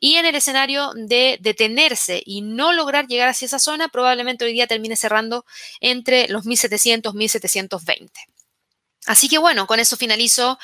Y 0.00 0.16
en 0.16 0.26
el 0.26 0.34
escenario 0.34 0.92
de 0.94 1.38
detenerse 1.40 2.22
y 2.24 2.42
no 2.42 2.72
lograr 2.72 3.06
llegar 3.06 3.28
hacia 3.28 3.46
esa 3.46 3.58
zona, 3.58 3.88
probablemente 3.88 4.44
hoy 4.44 4.52
día 4.52 4.66
termine 4.66 4.96
cerrando 4.96 5.44
entre 5.80 6.28
los 6.28 6.44
1700 6.44 7.14
1720. 7.14 8.39
Así 9.06 9.28
que 9.28 9.38
bueno, 9.38 9.66
con 9.66 9.80
eso 9.80 9.96
finalizo 9.96 10.58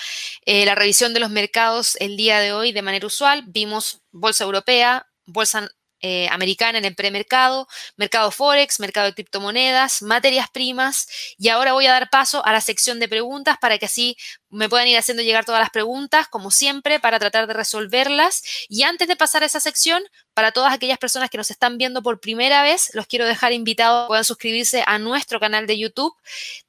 eh, 0.44 0.66
la 0.66 0.74
revisión 0.74 1.14
de 1.14 1.20
los 1.20 1.30
mercados 1.30 1.96
el 2.00 2.16
día 2.16 2.38
de 2.40 2.52
hoy 2.52 2.72
de 2.72 2.82
manera 2.82 3.06
usual. 3.06 3.44
Vimos 3.46 4.02
bolsa 4.12 4.44
europea, 4.44 5.06
bolsa 5.24 5.68
eh, 6.00 6.28
americana 6.30 6.76
en 6.76 6.84
el 6.84 6.94
premercado, 6.94 7.66
mercado 7.96 8.30
forex, 8.30 8.78
mercado 8.80 9.06
de 9.06 9.14
criptomonedas, 9.14 10.02
materias 10.02 10.48
primas 10.50 11.08
y 11.38 11.48
ahora 11.48 11.72
voy 11.72 11.86
a 11.86 11.92
dar 11.92 12.10
paso 12.10 12.44
a 12.44 12.52
la 12.52 12.60
sección 12.60 13.00
de 13.00 13.08
preguntas 13.08 13.56
para 13.58 13.78
que 13.78 13.86
así 13.86 14.16
me 14.50 14.68
puedan 14.68 14.88
ir 14.88 14.96
haciendo 14.96 15.22
llegar 15.22 15.44
todas 15.44 15.60
las 15.60 15.70
preguntas, 15.70 16.28
como 16.28 16.50
siempre, 16.50 17.00
para 17.00 17.18
tratar 17.18 17.46
de 17.46 17.54
resolverlas. 17.54 18.42
Y 18.68 18.82
antes 18.84 19.08
de 19.08 19.16
pasar 19.16 19.42
a 19.42 19.46
esa 19.46 19.60
sección, 19.60 20.02
para 20.34 20.52
todas 20.52 20.72
aquellas 20.72 20.98
personas 20.98 21.30
que 21.30 21.38
nos 21.38 21.50
están 21.50 21.78
viendo 21.78 22.02
por 22.02 22.20
primera 22.20 22.62
vez, 22.62 22.90
los 22.92 23.06
quiero 23.06 23.24
dejar 23.24 23.52
invitados, 23.52 24.06
puedan 24.06 24.24
suscribirse 24.24 24.84
a 24.86 24.98
nuestro 24.98 25.40
canal 25.40 25.66
de 25.66 25.78
YouTube, 25.78 26.14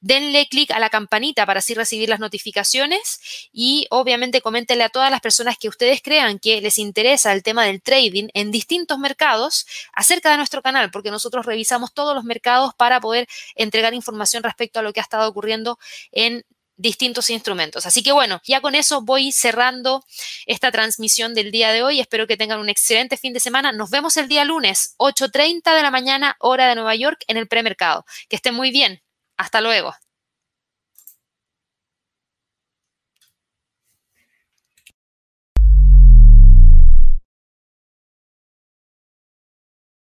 denle 0.00 0.48
clic 0.48 0.70
a 0.70 0.78
la 0.78 0.88
campanita 0.88 1.44
para 1.44 1.58
así 1.58 1.74
recibir 1.74 2.08
las 2.08 2.18
notificaciones 2.18 3.20
y 3.52 3.86
obviamente 3.90 4.40
coméntenle 4.40 4.84
a 4.84 4.88
todas 4.88 5.10
las 5.10 5.20
personas 5.20 5.58
que 5.58 5.68
ustedes 5.68 6.00
crean 6.02 6.38
que 6.38 6.60
les 6.60 6.78
interesa 6.78 7.32
el 7.32 7.42
tema 7.42 7.64
del 7.64 7.82
trading 7.82 8.28
en 8.32 8.50
distintos 8.50 8.98
mercados 8.98 9.66
acerca 9.92 10.30
de 10.30 10.38
nuestro 10.38 10.62
canal, 10.62 10.90
porque 10.90 11.10
nosotros 11.10 11.44
revisamos 11.44 11.92
todos 11.92 12.14
los 12.14 12.24
mercados 12.24 12.72
para 12.74 13.00
poder 13.00 13.28
entregar 13.54 13.92
información 13.92 14.42
respecto 14.42 14.80
a 14.80 14.82
lo 14.82 14.92
que 14.92 15.00
ha 15.00 15.02
estado 15.02 15.28
ocurriendo 15.28 15.78
en 16.10 16.44
distintos 16.78 17.28
instrumentos. 17.28 17.84
Así 17.84 18.02
que 18.02 18.12
bueno, 18.12 18.40
ya 18.44 18.62
con 18.62 18.74
eso 18.74 19.02
voy 19.02 19.32
cerrando 19.32 20.04
esta 20.46 20.72
transmisión 20.72 21.34
del 21.34 21.50
día 21.50 21.72
de 21.72 21.82
hoy. 21.82 22.00
Espero 22.00 22.26
que 22.26 22.38
tengan 22.38 22.60
un 22.60 22.70
excelente 22.70 23.18
fin 23.18 23.34
de 23.34 23.40
semana. 23.40 23.72
Nos 23.72 23.90
vemos 23.90 24.16
el 24.16 24.28
día 24.28 24.44
lunes, 24.44 24.94
8.30 24.96 25.74
de 25.74 25.82
la 25.82 25.90
mañana, 25.90 26.36
hora 26.38 26.68
de 26.68 26.76
Nueva 26.76 26.94
York, 26.94 27.22
en 27.26 27.36
el 27.36 27.48
premercado. 27.48 28.06
Que 28.28 28.36
estén 28.36 28.54
muy 28.54 28.70
bien. 28.70 29.02
Hasta 29.36 29.60
luego. 29.60 29.94